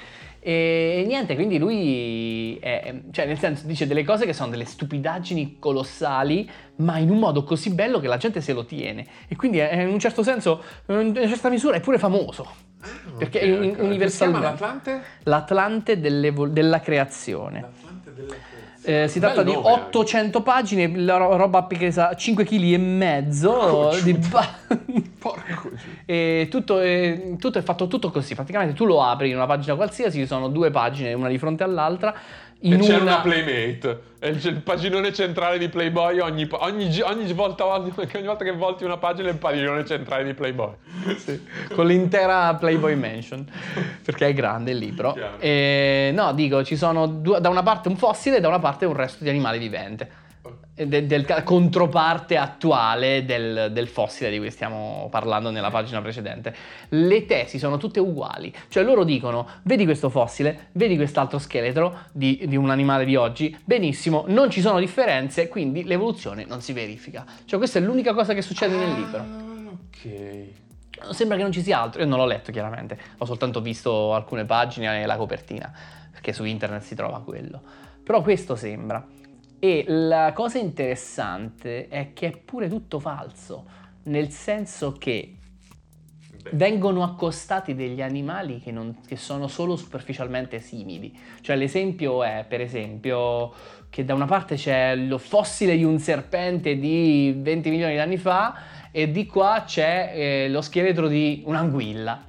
[0.49, 5.57] E niente, quindi lui, è- cioè nel senso, dice delle cose che sono delle stupidaggini
[5.59, 9.05] colossali, ma in un modo così bello che la gente se lo tiene.
[9.27, 12.47] E quindi è, in un certo senso, in una certa misura, è pure famoso.
[13.19, 13.83] Perché è un- Ok, ok.
[13.83, 14.09] universalmente.
[14.11, 15.03] Si chiama l'Atlante?
[15.25, 17.61] L'Atlante della creazione.
[17.63, 18.56] L'Atlante della creazione.
[18.89, 19.81] Eh, si tratta di nome anche.
[19.89, 24.55] 800 pagine, la ro- roba pesa 5 kg e mezzo di ba-
[25.19, 25.71] Porco.
[26.05, 28.35] E tutto è, tutto è fatto tutto così.
[28.35, 31.65] Praticamente tu lo apri in una pagina qualsiasi, ci sono due pagine, una di fronte
[31.65, 32.15] all'altra.
[32.61, 34.01] In c'è una, una Playmate.
[34.19, 36.19] C'è il paginone centrale di Playboy.
[36.21, 40.35] Ogni, ogni, ogni volta, ogni volta che volti una pagina è il paginone centrale di
[40.35, 40.73] Playboy.
[41.75, 43.47] con l'intera Playboy Mansion
[44.03, 45.17] perché è grande il libro.
[45.39, 48.87] E, no, dico, ci sono due- da una parte un fossile e da una parte
[48.87, 50.25] un resto di animale vivente.
[50.79, 56.03] E de- del ca- controparte attuale del, del fossile di cui stiamo parlando nella pagina
[56.03, 56.55] precedente.
[56.91, 62.45] Le tesi sono tutte uguali, cioè loro dicono: vedi questo fossile, vedi quest'altro scheletro di,
[62.47, 67.25] di un animale di oggi, benissimo, non ci sono differenze, quindi l'evoluzione non si verifica.
[67.47, 69.19] Cioè, questa è l'unica cosa che succede nel libro.
[69.19, 71.15] Ah, ok.
[71.15, 72.03] Sembra che non ci sia altro.
[72.03, 75.73] Io non l'ho letto chiaramente, ho soltanto visto alcune pagine e la copertina,
[76.13, 77.63] perché su internet si trova quello.
[78.05, 79.25] Però questo sembra.
[79.67, 83.65] E la cosa interessante è che è pure tutto falso,
[84.05, 85.39] nel senso che
[86.53, 91.13] vengono accostati degli animali che, non- che sono solo superficialmente simili.
[91.41, 93.53] Cioè l'esempio è, per esempio,
[93.91, 98.19] che da una parte c'è il fossile di un serpente di 20 milioni di anni
[98.19, 98.55] fa
[98.93, 102.25] e di qua c'è eh, lo scheletro di un'anguilla,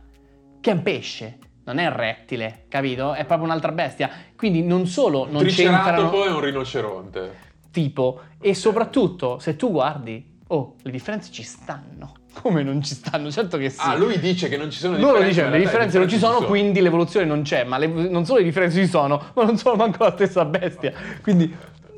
[0.59, 1.37] che è un pesce.
[1.67, 3.13] Non è un rettile, capito?
[3.13, 4.09] È proprio un'altra bestia.
[4.37, 7.31] Quindi non solo non c'entrano Triceratopo è un rinoceronte.
[7.71, 12.13] tipo e soprattutto se tu guardi, oh, le differenze ci stanno.
[12.41, 13.29] Come non ci stanno?
[13.31, 13.79] Certo che sì.
[13.81, 15.33] Ah, lui dice che non ci sono Loro differenze.
[15.33, 18.23] dicono ma le differenze non ci sono, ci quindi l'evoluzione non c'è, ma le- non
[18.25, 20.93] solo le differenze ci sono, ma non sono manco la stessa bestia.
[21.21, 21.53] Quindi,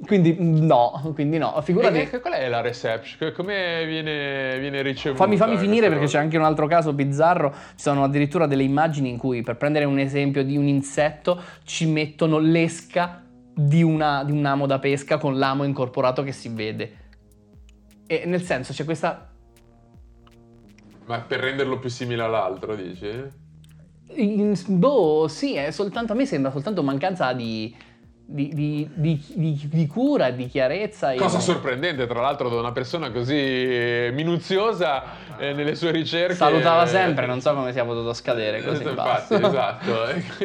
[0.05, 1.59] quindi mm, no, quindi no.
[1.61, 1.99] Figurati.
[1.99, 3.31] E che- qual è la reception?
[3.33, 5.23] Come viene, viene ricevuta?
[5.23, 7.51] Fammi, fammi finire perché c'è anche un altro caso bizzarro.
[7.51, 11.85] Ci sono addirittura delle immagini in cui, per prendere un esempio di un insetto, ci
[11.85, 16.93] mettono l'esca di, una- di un amo da pesca con l'amo incorporato che si vede.
[18.07, 19.29] E nel senso c'è questa
[21.05, 23.07] Ma per renderlo più simile all'altro, dici?
[24.15, 27.75] In- boh, sì, è soltanto, a me sembra soltanto mancanza di,
[28.31, 31.15] di, di- di- di- cura di chiarezza.
[31.15, 35.03] Cosa sorprendente, tra l'altro, da una persona così eh, minuziosa
[35.39, 36.35] eh, nelle sue ricerche.
[36.35, 39.33] Salutava sempre, non so come sia potuto scadere così in Infatti, basso.
[39.47, 39.93] esatto.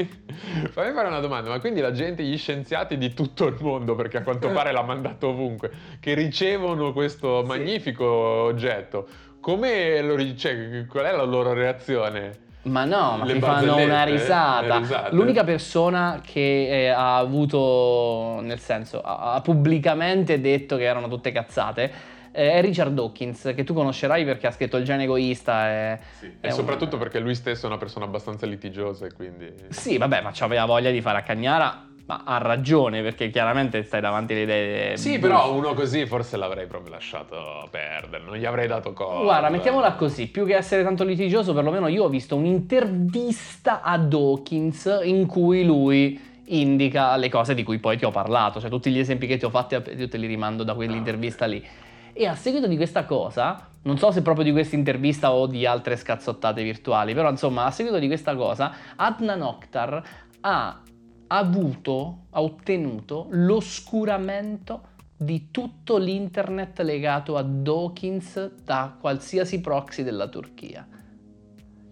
[0.72, 4.16] fammi fare una domanda, ma quindi la gente, gli scienziati di tutto il mondo, perché
[4.18, 5.70] a quanto pare l'ha mandato ovunque,
[6.00, 7.46] che ricevono questo Sì.
[7.46, 9.06] magnifico oggetto,
[9.40, 12.43] come lo, cioè, qual è la loro reazione?
[12.64, 14.10] Ma no, ma ti fanno una eh?
[14.10, 14.78] risata.
[14.78, 15.14] Risate.
[15.14, 21.30] L'unica persona che eh, ha avuto, nel senso, ha, ha pubblicamente detto che erano tutte
[21.32, 25.68] cazzate eh, è Richard Dawkins, che tu conoscerai perché ha scritto Il gene egoista.
[25.70, 29.52] E, E è un- soprattutto perché lui stesso è una persona abbastanza litigiosa e quindi...
[29.68, 34.00] Sì, vabbè, ma c'aveva voglia di fare a Cagnara, ma ha ragione perché chiaramente stai
[34.00, 34.96] davanti alle idee.
[34.96, 39.22] Sì, però uno così forse l'avrei proprio lasciato perdere, non gli avrei dato cosa.
[39.22, 45.00] Guarda, mettiamola così, più che essere tanto litigioso, perlomeno io ho visto un'intervista a Dawkins
[45.02, 48.98] in cui lui indica le cose di cui poi ti ho parlato, cioè tutti gli
[48.98, 51.64] esempi che ti ho fatti io te li rimando da quell'intervista lì.
[52.12, 55.66] E a seguito di questa cosa, non so se proprio di questa intervista o di
[55.66, 60.02] altre scazzottate virtuali, però insomma, a seguito di questa cosa, Adnan Oktar
[60.42, 60.80] ha
[61.28, 70.86] avuto, ha ottenuto l'oscuramento di tutto l'internet legato a Dawkins da qualsiasi proxy della Turchia.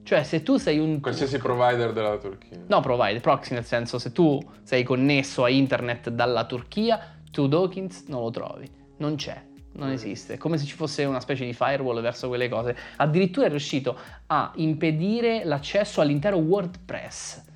[0.03, 2.59] Cioè, se tu sei un Qualsiasi provider della Turchia.
[2.67, 6.99] No, provider, proxy nel senso se tu sei connesso a internet dalla Turchia,
[7.31, 8.69] tu Dawkins non lo trovi,
[8.99, 9.41] non c'è,
[9.75, 12.77] non esiste, come se ci fosse una specie di firewall verso quelle cose.
[12.97, 17.51] Addirittura è riuscito a impedire l'accesso all'intero WordPress.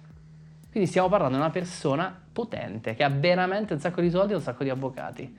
[0.76, 4.36] Quindi stiamo parlando di una persona potente che ha veramente un sacco di soldi e
[4.36, 5.36] un sacco di avvocati.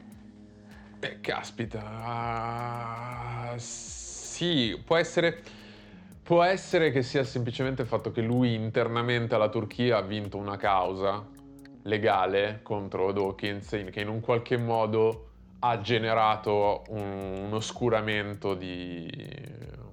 [1.00, 1.80] Eh, caspita.
[1.86, 5.44] ah, sì, può essere.
[6.24, 10.58] Può essere che sia semplicemente il fatto che lui internamente alla Turchia ha vinto una
[10.58, 11.24] causa
[11.84, 15.27] legale contro Dawkins in- che in un qualche modo
[15.60, 19.10] ha generato un, un oscuramento di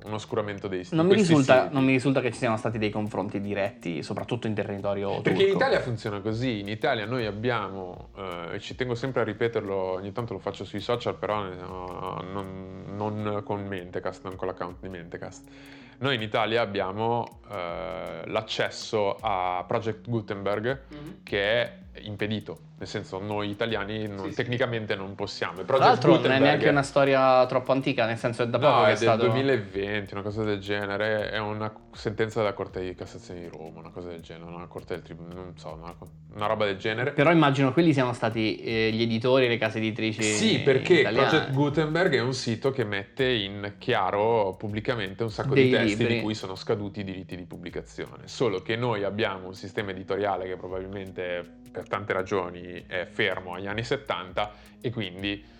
[0.05, 3.40] un oscuramento dei Non mi, risulta, non mi risulta che ci siano stati dei confronti
[3.40, 5.22] diretti, soprattutto in territorio turco.
[5.22, 9.24] Perché in Italia funziona così, in Italia noi abbiamo, eh, e ci tengo sempre a
[9.24, 14.46] ripeterlo, ogni tanto lo faccio sui social, però eh, non, non con Mentecast, non con
[14.48, 15.48] l'account di Mentecast.
[15.96, 21.20] Noi in Italia abbiamo eh, l'accesso a Project Gutenberg Mhm.
[21.22, 24.37] che è impedito, nel senso noi italiani non- Sì, sì.
[24.37, 25.60] tecnicamente non possiamo.
[25.60, 28.48] E Tra Project l'altro non è Gutenberg neanche una storia troppo antica, nel senso è
[28.48, 29.26] da poco No, che è è del stato...
[29.26, 31.30] 2020, una cosa del genere.
[31.30, 34.94] È una sentenza della Corte di Cassazione di Roma, una cosa del genere, una Corte
[34.94, 35.94] del Tribunale, non so, una,
[36.34, 37.12] una roba del genere.
[37.12, 41.28] Però immagino quelli siano stati eh, gli editori, le case editrici Sì, perché italiane.
[41.28, 45.96] Project Gutenberg è un sito che mette in chiaro pubblicamente un sacco Dei di testi
[45.98, 46.14] libri.
[46.16, 48.22] di cui sono scaduti i diritti di pubblicazione.
[48.26, 53.66] Solo che noi abbiamo un sistema editoriale che probabilmente per tante ragioni è fermo agli
[53.66, 55.53] anni 70 e quindi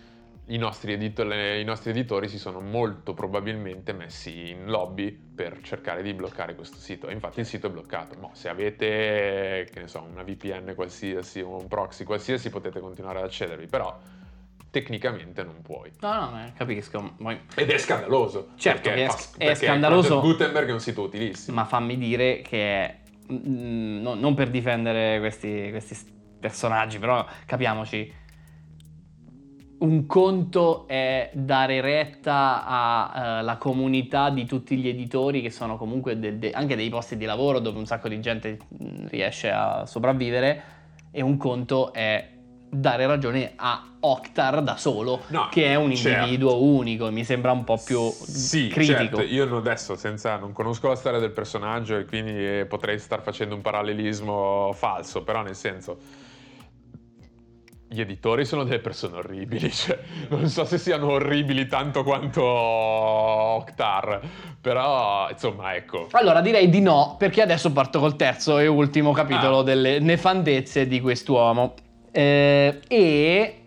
[0.49, 5.59] i nostri, edito- le- i nostri editori si sono molto probabilmente messi in lobby per
[5.61, 7.09] cercare di bloccare questo sito.
[7.09, 8.15] Infatti il sito è bloccato.
[8.19, 13.19] Mo, se avete, che ne so, una VPN qualsiasi o un proxy qualsiasi potete continuare
[13.19, 13.97] ad accedervi, però
[14.69, 15.91] tecnicamente non puoi.
[16.01, 17.13] No, no, eh, capisco.
[17.17, 18.49] Poi- Ed è scandaloso.
[18.55, 20.19] Certo perché è fa- è perché scandaloso.
[20.19, 21.55] Gutenberg è un sito utilissimo.
[21.55, 22.95] Ma fammi dire che,
[23.31, 25.95] mm, no- non per difendere questi, questi
[26.45, 28.13] personaggi, però capiamoci,
[29.77, 36.37] un conto è dare retta alla comunità di tutti gli editori che sono comunque del-
[36.37, 40.63] de- anche dei posti di lavoro dove un sacco di gente mm, riesce a sopravvivere
[41.11, 42.29] e un conto è
[42.69, 46.25] dare ragione a Octar da solo, No, che è un certo.
[46.25, 49.17] individuo unico, mi sembra un po' più Sì, critico.
[49.17, 52.99] certo, io non- adesso senza, non conosco la storia del personaggio e quindi eh, potrei
[52.99, 55.97] star facendo un parallelismo falso, però nel senso
[57.95, 59.97] gli editori sono delle persone orribili, cioè,
[60.29, 64.19] non so se siano orribili tanto quanto Octar,
[64.61, 66.07] però insomma ecco.
[66.11, 69.63] Allora direi di no, perché adesso parto col terzo e ultimo capitolo Ah.
[69.63, 71.73] delle nefandezze di quest'uomo.
[72.11, 73.59] Eh, e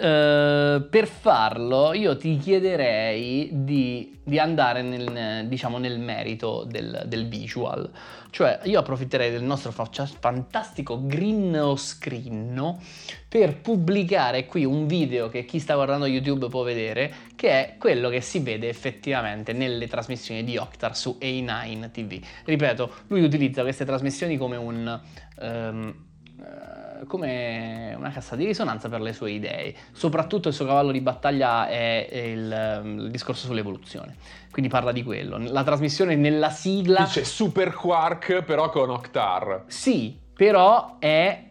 [0.00, 7.26] eh, per farlo io ti chiederei di, di andare nel, diciamo, nel merito del, del
[7.26, 7.90] visual.
[8.30, 12.76] Cioè io approfitterei del nostro fantastico green screen
[13.26, 18.08] per pubblicare qui un video che chi sta guardando YouTube può vedere, che è quello
[18.08, 22.22] che si vede effettivamente nelle trasmissioni di Octar su A9 TV.
[22.44, 25.00] Ripeto, lui utilizza queste trasmissioni come un...
[25.40, 29.74] eh, come una cassa di risonanza per le sue idee.
[29.92, 34.16] Soprattutto il suo cavallo di battaglia è il, ehm, il discorso sull'evoluzione.
[34.50, 35.38] Quindi parla di quello.
[35.38, 37.04] La trasmissione nella sigla.
[37.04, 39.64] Dice Super Quark però con Octar.
[39.66, 41.44] Sì, però è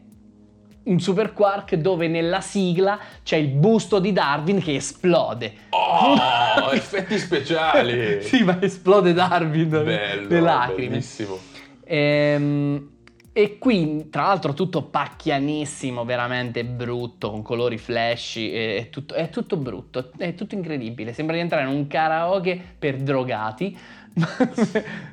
[0.88, 5.54] un super quark dove nella sigla c'è il busto di Darwin che esplode.
[5.70, 8.24] Oh, effetti speciali!
[8.24, 9.70] sì, ma esplode Darwin.
[9.70, 10.90] Bello, le lacrime.
[10.90, 11.38] bellissimo.
[11.84, 12.97] Ehm,
[13.38, 19.58] E qui, tra l'altro, tutto pacchianissimo, veramente brutto, con colori flashy, è, tutto, è tutto
[19.58, 21.14] brutto, è tutto incredibile.
[21.14, 23.78] Sembra di entrare in un karaoke per drogati,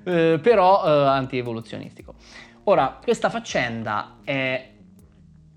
[0.05, 2.15] eh, però eh, anti-evoluzionistico.
[2.63, 4.71] Ora, questa faccenda è,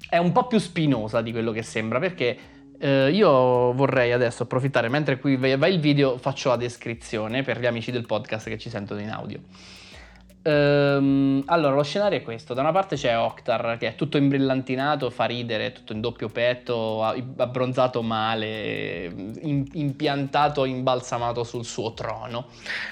[0.10, 2.38] è un po' più spinosa di quello che sembra, perché
[2.78, 7.66] eh, io vorrei adesso approfittare, mentre qui va il video, faccio la descrizione per gli
[7.66, 9.40] amici del podcast che ci sentono in audio.
[10.48, 12.54] Ehm, allora, lo scenario è questo.
[12.54, 17.04] Da una parte c'è Octar, che è tutto imbrillantinato, fa ridere, tutto in doppio petto,
[17.04, 19.06] abbronzato male,
[19.42, 22.46] in, impiantato, imbalsamato sul suo trono.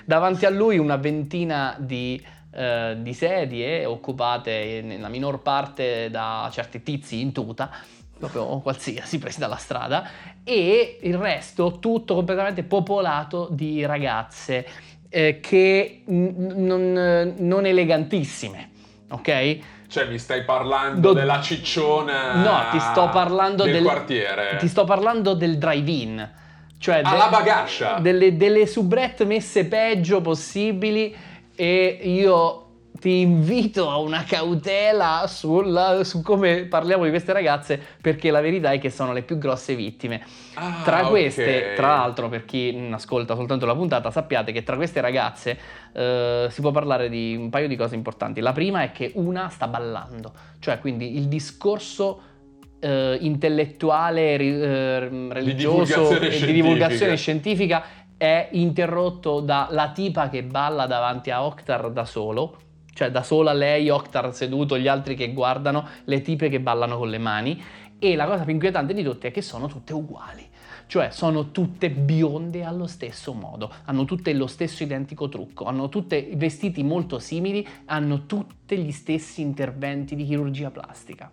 [0.04, 6.84] Davanti a lui una ventina di, eh, di sedie occupate nella minor parte da certi
[6.84, 7.72] tizi in tuta
[8.18, 10.08] proprio qualsiasi presi dalla strada
[10.44, 14.66] e il resto tutto completamente popolato di ragazze
[15.16, 18.70] eh, che n- non, non elegantissime,
[19.12, 19.58] ok?
[19.88, 21.14] Cioè, mi stai parlando Do...
[21.14, 24.58] della cicciona No, ti sto parlando del, del quartiere.
[24.60, 26.30] Ti sto parlando del drive-in.
[26.78, 28.00] Cioè alla de- bagascia.
[28.00, 31.16] Delle, delle soubrette messe peggio possibili
[31.56, 32.65] e io
[33.00, 38.72] ti invito a una cautela sulla, su come parliamo di queste ragazze perché la verità
[38.72, 40.24] è che sono le più grosse vittime.
[40.54, 41.76] Ah, tra queste, okay.
[41.76, 45.58] tra l'altro, per chi ascolta soltanto la puntata, sappiate che tra queste ragazze
[45.94, 48.40] eh, si può parlare di un paio di cose importanti.
[48.40, 52.22] La prima è che una sta ballando, cioè quindi il discorso
[52.80, 55.00] eh, intellettuale, ri, eh,
[55.32, 57.84] religioso di e di divulgazione scientifica
[58.18, 62.60] è interrotto dalla tipa che balla davanti a Octar da solo
[62.96, 67.10] cioè da sola lei, Octar seduto, gli altri che guardano, le tipe che ballano con
[67.10, 67.62] le mani.
[68.00, 70.48] E la cosa più inquietante di tutte è che sono tutte uguali.
[70.88, 76.30] Cioè sono tutte bionde allo stesso modo, hanno tutte lo stesso identico trucco, hanno tutte
[76.36, 81.30] vestiti molto simili, hanno tutti gli stessi interventi di chirurgia plastica.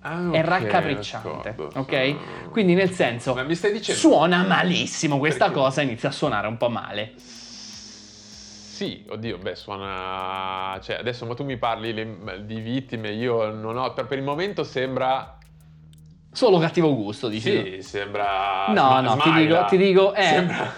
[0.00, 2.50] Ah, okay, è raccapricciante, ok?
[2.50, 3.80] Quindi nel senso, dicendo...
[3.92, 5.60] suona malissimo, questa Perché?
[5.60, 7.12] cosa inizia a suonare un po' male.
[8.78, 10.78] Sì, oddio, beh, suona...
[10.80, 12.44] Cioè, adesso ma tu mi parli le...
[12.44, 13.92] di vittime, io non ho...
[13.92, 15.36] Per, per il momento sembra...
[16.30, 17.50] Solo cattivo gusto, dici?
[17.50, 18.68] Sì, sembra...
[18.68, 20.14] No, no, ti dico, ti dico...
[20.14, 20.22] Eh...
[20.22, 20.72] Sembra...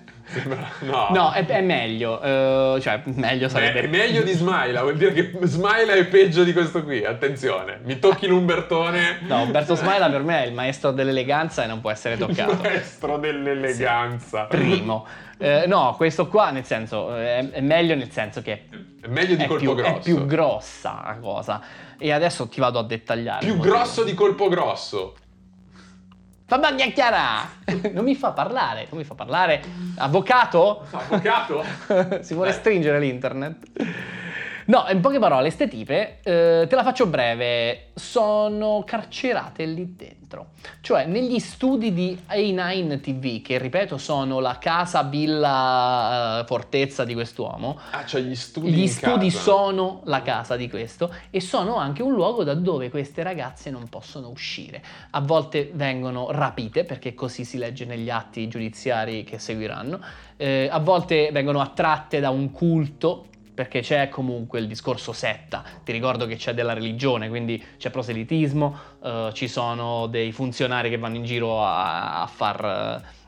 [0.84, 2.14] No, no è, è meglio.
[2.14, 3.82] Uh, cioè, meglio sarebbe.
[3.82, 4.82] È meglio di Smaila.
[4.82, 7.04] Vuol dire che Smaila è peggio di questo qui.
[7.04, 9.20] Attenzione, mi tocchi l'Umbertone.
[9.22, 12.52] No, Umberto Smaila per me è il maestro dell'eleganza e non può essere toccato.
[12.52, 14.48] Il maestro dell'eleganza.
[14.50, 14.56] Sì.
[14.56, 15.06] Primo.
[15.38, 18.68] Eh, no, questo qua, nel senso, è, è, meglio nel senso che.
[19.00, 19.98] È meglio di è colpo più, grosso.
[19.98, 21.60] È più grossa la cosa.
[21.98, 23.44] E adesso ti vado a dettagliare.
[23.44, 25.14] Più grosso di colpo grosso.
[26.46, 27.48] Fammi chiacchierare!
[27.92, 29.62] non mi fa parlare, non mi fa parlare.
[29.96, 30.86] Avvocato?
[30.90, 31.64] Avvocato?
[32.20, 33.56] si vuole stringere l'internet.
[34.66, 40.52] No, in poche parole, ste tipe, eh, te la faccio breve, sono carcerate lì dentro.
[40.80, 47.12] Cioè, negli studi di A9 TV, che ripeto sono la casa, villa, uh, fortezza di
[47.12, 47.78] quest'uomo.
[47.90, 49.40] Ah, cioè gli studi Gli studi casa.
[49.42, 53.88] sono la casa di questo e sono anche un luogo da dove queste ragazze non
[53.88, 54.82] possono uscire.
[55.10, 60.00] A volte vengono rapite, perché così si legge negli atti giudiziari che seguiranno.
[60.36, 65.92] Eh, a volte vengono attratte da un culto perché c'è comunque il discorso setta, ti
[65.92, 71.16] ricordo che c'è della religione, quindi c'è proselitismo, uh, ci sono dei funzionari che vanno
[71.16, 73.02] in giro a, a far...
[73.02, 73.22] Uh,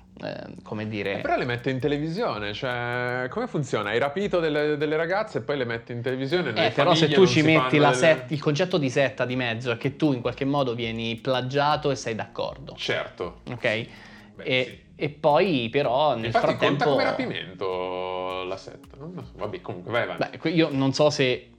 [0.62, 1.18] come dire...
[1.18, 3.90] Eh, però le mette in televisione, cioè come funziona?
[3.90, 6.54] Hai rapito delle, delle ragazze e poi le metti in televisione?
[6.54, 7.92] Eh, però se tu ci metti delle...
[7.92, 11.90] set, il concetto di setta di mezzo è che tu in qualche modo vieni plagiato
[11.90, 12.74] e sei d'accordo.
[12.78, 13.40] Certo.
[13.50, 13.60] Ok?
[13.60, 14.85] Beh, e, sì.
[14.96, 16.84] E, poi però nel Infatti frattempo...
[16.84, 19.12] conta come rapimento la setta, so.
[19.34, 20.38] Vabbè, comunque vai avanti.
[20.38, 21.50] Beh, io non so se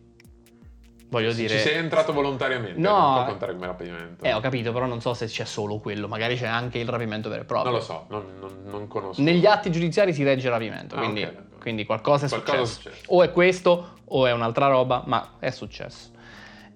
[1.10, 1.56] voglio se dire.
[1.56, 4.24] Ci sei entrato volontariamente, no, non può contare come rapimento.
[4.24, 7.30] Eh, ho capito, però non so se c'è solo quello, magari c'è anche il rapimento
[7.30, 7.72] vero e proprio.
[7.72, 9.22] Non lo so, non, non, non conosco.
[9.22, 11.44] Negli atti giudiziari si legge rapimento, ah, quindi, okay.
[11.60, 12.90] quindi, qualcosa, è, qualcosa successo.
[12.90, 13.14] è successo.
[13.14, 16.16] O è questo o è un'altra roba, ma è successo.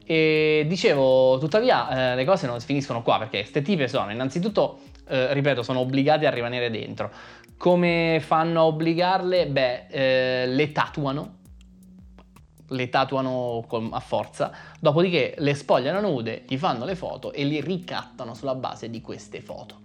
[0.03, 4.79] E dicevo, tuttavia, eh, le cose non finiscono qua perché queste tipe sono innanzitutto,
[5.11, 7.11] eh, ripeto, sono obbligate a rimanere dentro.
[7.57, 9.45] Come fanno a obbligarle?
[9.47, 11.35] Beh, eh, le tatuano,
[12.69, 18.33] le tatuano a forza, dopodiché le spogliano nude, gli fanno le foto e li ricattano
[18.33, 19.81] sulla base di queste foto.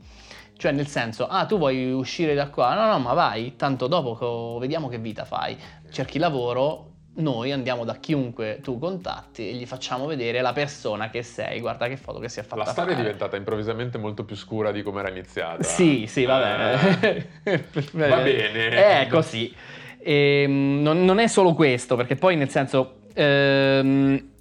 [0.57, 2.75] Cioè nel senso, ah tu vuoi uscire da qua?
[2.75, 5.59] No, no, ma vai, tanto dopo vediamo che vita fai.
[5.91, 11.23] Cerchi lavoro, noi andiamo da chiunque tu contatti e gli facciamo vedere la persona che
[11.23, 13.03] sei, guarda che foto che si è fatta La storia fare.
[13.03, 15.63] è diventata improvvisamente molto più scura di come era iniziata.
[15.63, 17.27] Sì, sì, va bene.
[17.43, 19.01] Eh, va bene.
[19.01, 19.55] È così.
[19.99, 24.33] E, ehm, non, non, è solo questo, perché poi nel senso Ehm,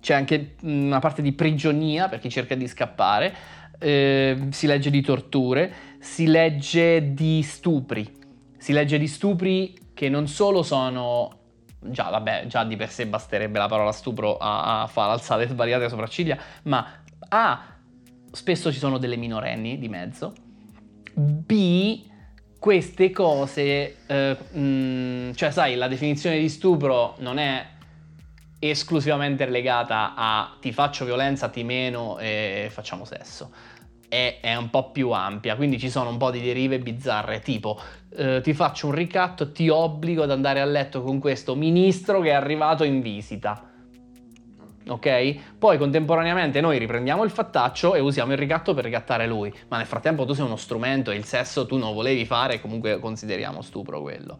[0.00, 3.34] c'è anche una parte di prigionia per chi cerca di scappare,
[3.78, 8.08] eh, si legge di torture, si legge di stupri,
[8.56, 11.38] si legge di stupri che non solo sono
[11.78, 15.88] già, vabbè, già di per sé basterebbe la parola stupro a, a far alzare svariate
[15.88, 17.62] sopracciglia, ma A,
[18.32, 20.32] spesso ci sono delle minorenni di mezzo,
[21.14, 22.02] B,
[22.58, 27.72] queste cose, eh, mh, cioè sai, la definizione di stupro non è
[28.58, 33.50] esclusivamente legata a ti faccio violenza, ti meno e facciamo sesso.
[34.14, 37.80] È, è, un po' più ampia, quindi ci sono un po' di derive bizzarre, tipo
[38.14, 42.28] eh, ti faccio un ricatto, ti obbligo ad andare a letto con questo ministro che
[42.28, 43.70] è arrivato in visita.
[44.86, 45.34] Ok?
[45.58, 49.86] Poi contemporaneamente noi riprendiamo il fattaccio e usiamo il ricatto per ricattare lui, ma nel
[49.86, 54.00] frattempo tu sei uno strumento e il sesso tu non volevi fare, comunque consideriamo stupro
[54.00, 54.38] quello.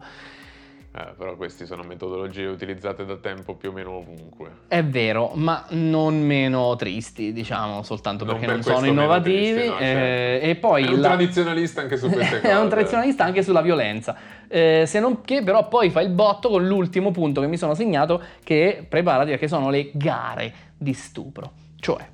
[0.97, 4.49] Eh, però queste sono metodologie utilizzate da tempo più o meno ovunque.
[4.69, 9.51] È vero, ma non meno tristi, diciamo, soltanto Non perché per non sono innovativi.
[9.55, 10.45] tristi, no, eh, certo.
[10.45, 12.47] e poi È un la- tradizionalista anche su queste cose.
[12.53, 14.15] è un tradizionalista anche sulla violenza.
[14.47, 17.73] Eh, se non che però poi fa il botto con l'ultimo punto che mi sono
[17.73, 21.51] segnato che preparati perché sono le gare di stupro.
[21.77, 22.07] Cioè,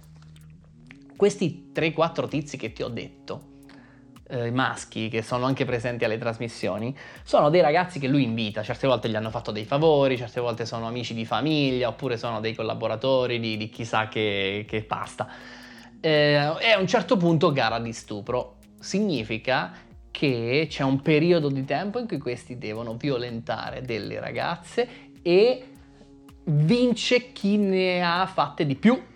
[1.16, 3.42] questi 3-4 tizi che ti ho detto,
[4.32, 8.88] eh, maschi che sono anche presenti alle trasmissioni, sono dei ragazzi che lui invita, certe
[8.88, 12.56] volte gli hanno fatto dei favori, certe volte sono amici di famiglia oppure sono dei
[12.56, 15.28] collaboratori di, di chissà che, che pasta.
[16.00, 18.56] Eh, e a un certo punto gara di stupro.
[18.80, 19.74] Significa
[20.10, 24.88] che c'è un periodo di tempo in cui questi devono violentare delle ragazze
[25.22, 25.66] e
[26.46, 29.10] vince chi ne ha fatte di più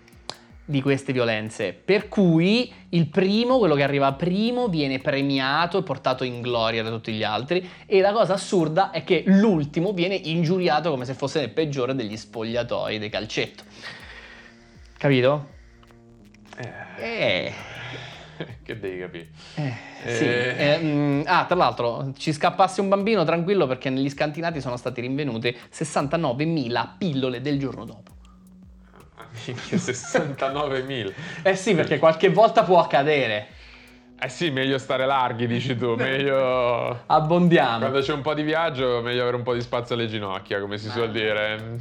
[0.66, 1.74] di queste violenze.
[1.74, 6.90] Per cui il primo, quello che arriva primo, viene premiato e portato in gloria da
[6.90, 7.68] tutti gli altri.
[7.86, 12.18] E la cosa assurda è che l'ultimo viene ingiuriato come se fosse il peggiore degli
[12.18, 13.64] spogliatoi del calcetto.
[14.98, 15.54] Capito?
[16.98, 17.54] Eh.
[18.64, 19.28] che devi capire.
[19.56, 19.74] Eh,
[20.06, 20.24] sì.
[20.24, 20.56] Eh.
[20.58, 25.02] Eh, mm, ah, tra l'altro, ci scappasse un bambino tranquillo perché negli scantinati sono state
[25.02, 28.15] rinvenute 69.000 pillole del giorno dopo.
[29.46, 31.14] Minchia, 69.000.
[31.44, 33.48] Eh sì, perché qualche volta può accadere.
[34.18, 37.04] Eh sì, meglio stare larghi, dici tu, meglio...
[37.06, 37.80] Abbondiamo.
[37.80, 40.78] Quando c'è un po' di viaggio, meglio avere un po' di spazio alle ginocchia, come
[40.78, 41.78] si suol dire.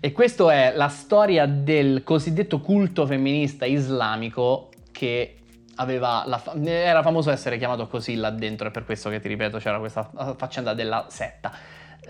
[0.00, 5.36] E questa è la storia del cosiddetto culto femminista islamico che
[5.76, 9.28] aveva la fa- era famoso essere chiamato così là dentro e per questo che ti
[9.28, 11.52] ripeto c'era questa faccenda della setta.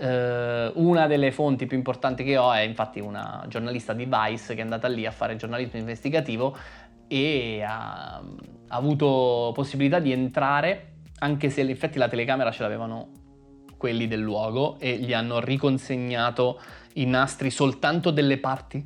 [0.01, 4.59] Eh, una delle fonti più importanti che ho è infatti una giornalista di Vice che
[4.59, 6.57] è andata lì a fare giornalismo investigativo
[7.07, 13.09] e ha, ha avuto possibilità di entrare anche se in effetti la telecamera ce l'avevano
[13.77, 16.59] quelli del luogo e gli hanno riconsegnato
[16.93, 18.83] i nastri soltanto delle parti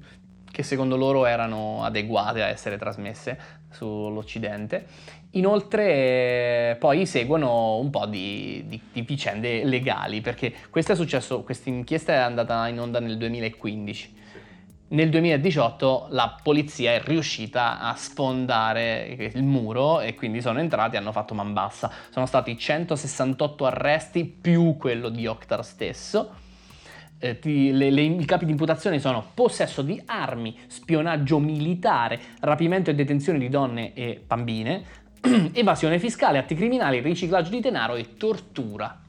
[0.52, 3.38] che secondo loro erano adeguate a essere trasmesse
[3.72, 4.88] sull'Occidente.
[5.36, 11.70] Inoltre poi seguono un po' di, di- di vicende legali, perché questo è successo, questa
[11.70, 14.14] inchiesta è andata in onda nel 2015.
[14.88, 21.00] Nel 2018 la polizia è riuscita a sfondare il muro e quindi sono entrati e
[21.00, 21.92] hanno fatto man bassa.
[22.12, 26.36] Sono stati 168 arresti più quello di Oktar stesso.
[27.18, 32.90] Eh, ti- le- le- I capi di imputazione sono possesso di armi, spionaggio militare, rapimento
[32.90, 35.04] e detenzione di donne e bambine,
[35.54, 39.00] evasione fiscale, atti criminali, riciclaggio di denaro e tortura.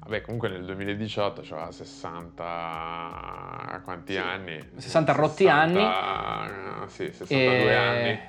[0.00, 3.80] Vabbè, comunque nel 2018 c'aveva 60...
[3.82, 4.68] quanti Sì, anni?
[4.76, 6.88] 60 rotti anni.
[6.88, 8.20] Sì, 62 E- anni.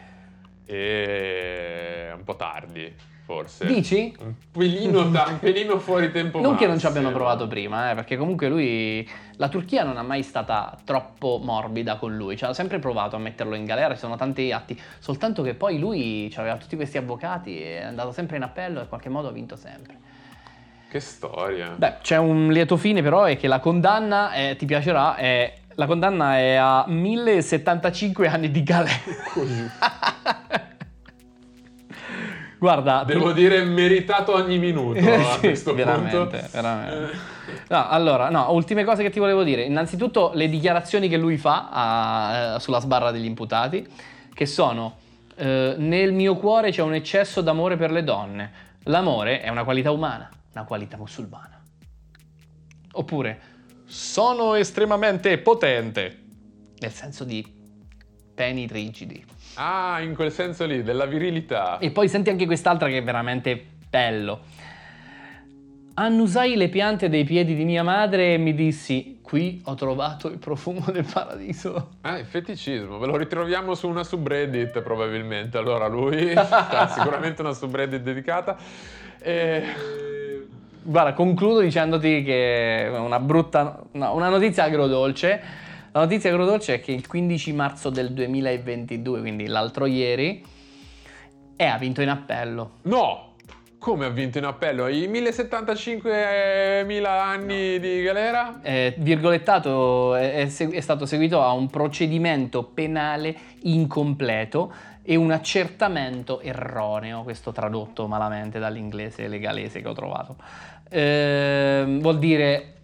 [0.65, 2.91] E un po' tardi,
[3.27, 3.65] forse.
[3.65, 4.15] Dici?
[4.19, 6.89] Un pelino, ta- un pelino fuori tempo Non che non ci massimo.
[7.07, 9.07] abbiano provato prima, eh, perché comunque lui.
[9.35, 13.19] La Turchia non ha mai stata troppo morbida con lui, ci ha sempre provato a
[13.19, 17.61] metterlo in galera, ci sono tanti atti, soltanto che poi lui aveva tutti questi avvocati,
[17.61, 19.95] è andato sempre in appello e in qualche modo ha vinto sempre.
[20.89, 21.73] Che storia.
[21.75, 25.53] Beh, c'è un lieto fine però, è che la condanna, è- ti piacerà, è.
[25.75, 28.95] La condanna è a 1075 anni di galera.
[32.59, 36.47] Guarda, Devo dire meritato ogni minuto a Sì, questo veramente, punto.
[36.51, 37.17] veramente.
[37.69, 39.63] No, allora, no, ultime cose che ti volevo dire.
[39.63, 43.85] Innanzitutto le dichiarazioni che lui fa a- eh, sulla sbarra degli imputati,
[44.33, 44.97] che sono
[45.35, 48.51] eh, nel mio cuore c'è un eccesso d'amore per le donne.
[48.85, 51.61] L'amore è una qualità umana, una qualità musulmana.
[52.93, 53.39] Oppure
[53.85, 56.23] sono estremamente potente,
[56.79, 57.45] nel senso di
[58.33, 59.23] peni rigidi.
[59.59, 61.79] Ah, in quel senso lì, della virilità.
[61.79, 64.41] E poi senti anche quest'altra che è veramente bello.
[65.95, 70.37] annusai le piante dei piedi di mia madre e mi dissi, qui ho trovato il
[70.37, 71.89] profumo del paradiso.
[72.01, 77.53] Ah, il feticismo, ve lo ritroviamo su una subreddit probabilmente, allora lui ha sicuramente una
[77.53, 78.57] subreddit dedicata.
[79.19, 79.63] E...
[80.83, 85.65] Guarda, concludo dicendoti che una brutta, no, una notizia agrodolce.
[85.91, 90.43] La notizia agrodolce è che il 15 marzo del 2022, quindi l'altro ieri,
[91.55, 92.71] e ha vinto in appello.
[92.83, 93.25] No!
[93.79, 94.87] Come ha vinto in appello?
[94.87, 98.59] I 1075.000 anni di galera?
[98.61, 104.73] Eh, virgolettato è, è segu- è stato seguito a un procedimento penale incompleto
[105.03, 110.35] e un accertamento erroneo, questo tradotto malamente dall'inglese legalese che ho trovato.
[110.89, 112.76] Eh, vuol dire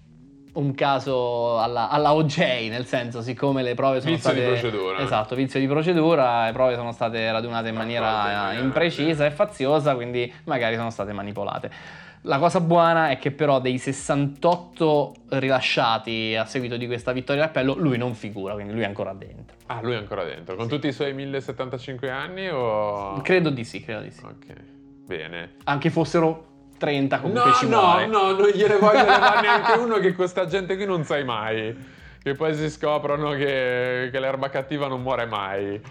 [0.54, 4.60] un caso alla, alla OJ, nel senso, siccome le prove sono Vizio di state...
[4.60, 4.99] procedura.
[4.99, 9.95] Esatto, vizio di procedura, le prove sono state radunate in maniera maniera- imprecisa e faziosa,
[9.95, 11.72] quindi magari sono state manipolate.
[12.26, 17.76] La cosa buona è che però dei 68 rilasciati a seguito di questa vittoria d'appello,
[17.76, 19.58] lui non figura, quindi lui è ancora dentro.
[19.66, 23.20] Ah, lui è ancora dentro, con tutti i suoi 1075 anni o...
[23.22, 24.24] Credo di sì, credo di sì.
[24.24, 24.54] Ok,
[25.06, 25.56] bene.
[25.66, 26.51] Anche fossero
[26.84, 28.05] 30 comunque No, ci no, muore.
[28.07, 31.75] no, non gliene voglio levare neanche uno che questa gente qui non sai mai.
[32.21, 35.81] Che poi si scoprono che, che l'erba cattiva non muore mai.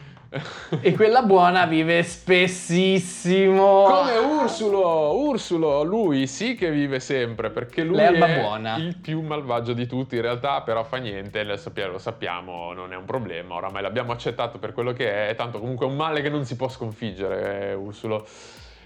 [0.80, 3.82] E quella buona vive spessissimo.
[3.84, 8.76] Come Ursulo, Ursulo, lui sì che vive sempre perché lui L'erba è buona.
[8.76, 12.92] il più malvagio di tutti in realtà, però fa niente, lo sappiamo, lo sappiamo, non
[12.94, 16.22] è un problema, oramai l'abbiamo accettato per quello che è, tanto comunque è un male
[16.22, 18.26] che non si può sconfiggere, eh, Ursulo.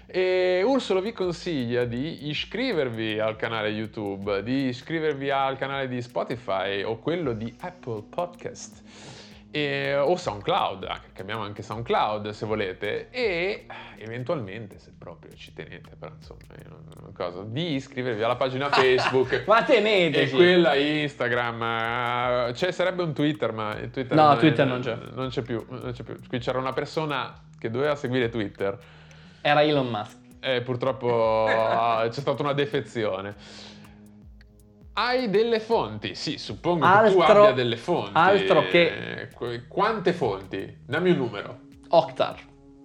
[0.09, 6.81] E Ursulo vi consiglia di iscrivervi al canale YouTube, di iscrivervi al canale di Spotify
[6.81, 8.83] o quello di Apple Podcast.
[9.51, 13.65] E- o SoundCloud, che abbiamo anche SoundCloud se volete, e
[13.97, 16.39] eventualmente, se proprio ci tenete, però insomma,
[16.69, 19.43] non- non cosa, di iscrivervi alla pagina Facebook.
[19.45, 20.33] Ma E teneteci.
[20.35, 24.97] quella Instagram, c'è sarebbe un Twitter, ma Twitter No, è- Twitter non c'è.
[25.13, 26.15] Non c'è più, non c'è più.
[26.27, 28.77] Qui c'era una persona che doveva seguire Twitter
[29.41, 30.17] Era Elon Musk.
[30.39, 33.35] e purtroppo ah, c'è stata una defezione.
[34.93, 36.15] Hai delle fonti?
[36.15, 38.11] Sì, suppongo che tu Altro- abbia delle fonti.
[38.13, 40.77] altro che- Eh, qu- Quante fonti?
[40.85, 41.59] Dammi un numero.
[41.89, 42.39] Octar.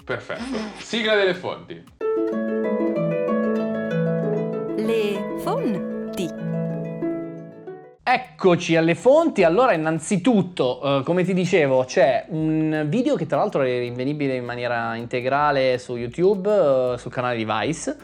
[0.05, 0.59] Perfetto.
[0.79, 1.83] Sigla delle fonti.
[4.77, 5.92] Le fonti.
[8.05, 9.45] Eccoci alle fonti.
[9.45, 14.45] Allora, innanzitutto, eh, come ti dicevo, c'è un video che tra l'altro è rinvenibile in
[14.45, 17.97] maniera integrale su YouTube, eh, sul canale di Vice,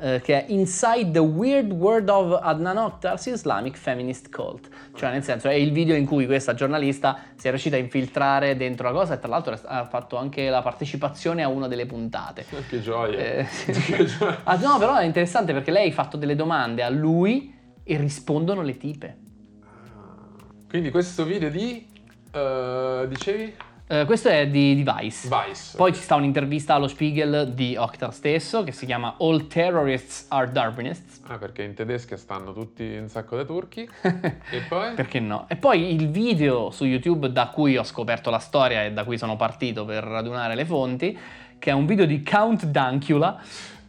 [0.00, 4.68] eh, che è Inside the Weird World of Adnan Oktar's Islamic Feminist Cult.
[4.92, 8.56] Cioè, nel senso, è il video in cui questa giornalista si è riuscita a infiltrare
[8.56, 12.44] dentro la cosa e tra l'altro ha fatto anche la partecipazione a una delle puntate.
[12.68, 13.18] Che gioia.
[13.18, 14.40] Eh, Che gioia.
[14.42, 18.60] Ah, no, però è interessante perché lei ha fatto delle domande a lui e rispondono
[18.60, 19.18] le tipe.
[20.74, 21.86] Quindi questo video di...
[22.32, 23.54] eh, dicevi?
[23.86, 25.28] Eh, questo è di, di Vice.
[25.28, 25.76] Vice.
[25.76, 30.50] Poi ci sta un'intervista allo Spiegel di Oktar stesso che si chiama All Terrorists Are
[30.50, 31.20] Darwinists.
[31.28, 33.88] Ah, perché in tedesca stanno tutti in sacco da turchi.
[34.02, 34.94] e poi?
[34.94, 35.44] Perché no?
[35.46, 39.16] E poi il video su YouTube da cui ho scoperto la storia e da cui
[39.16, 41.16] sono partito per radunare le fonti,
[41.56, 43.40] che è un video di Count Dankula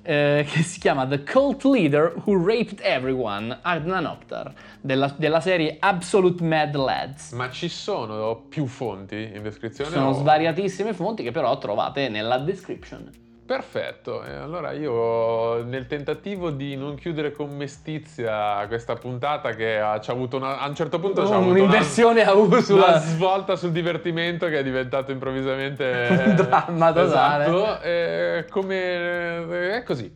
[0.05, 5.77] eh, che si chiama The Cult Leader Who Raped Everyone, Adnan Oktar, della, della serie
[5.79, 7.31] Absolute Mad Lads.
[7.31, 9.89] Ma ci sono più fonti in descrizione?
[9.89, 13.09] Sono o- svariatissime fonti che però trovate nella description.
[13.45, 20.37] Perfetto, allora io nel tentativo di non chiudere con mestizia questa puntata che ha, avuto
[20.37, 24.47] una, a un certo punto oh, avuto un'inversione una, a uso, una svolta sul divertimento
[24.47, 27.45] che è diventato improvvisamente un dramma totale.
[27.45, 30.11] Esatto, eh, come è così.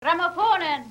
[0.00, 0.90] Ramaphonen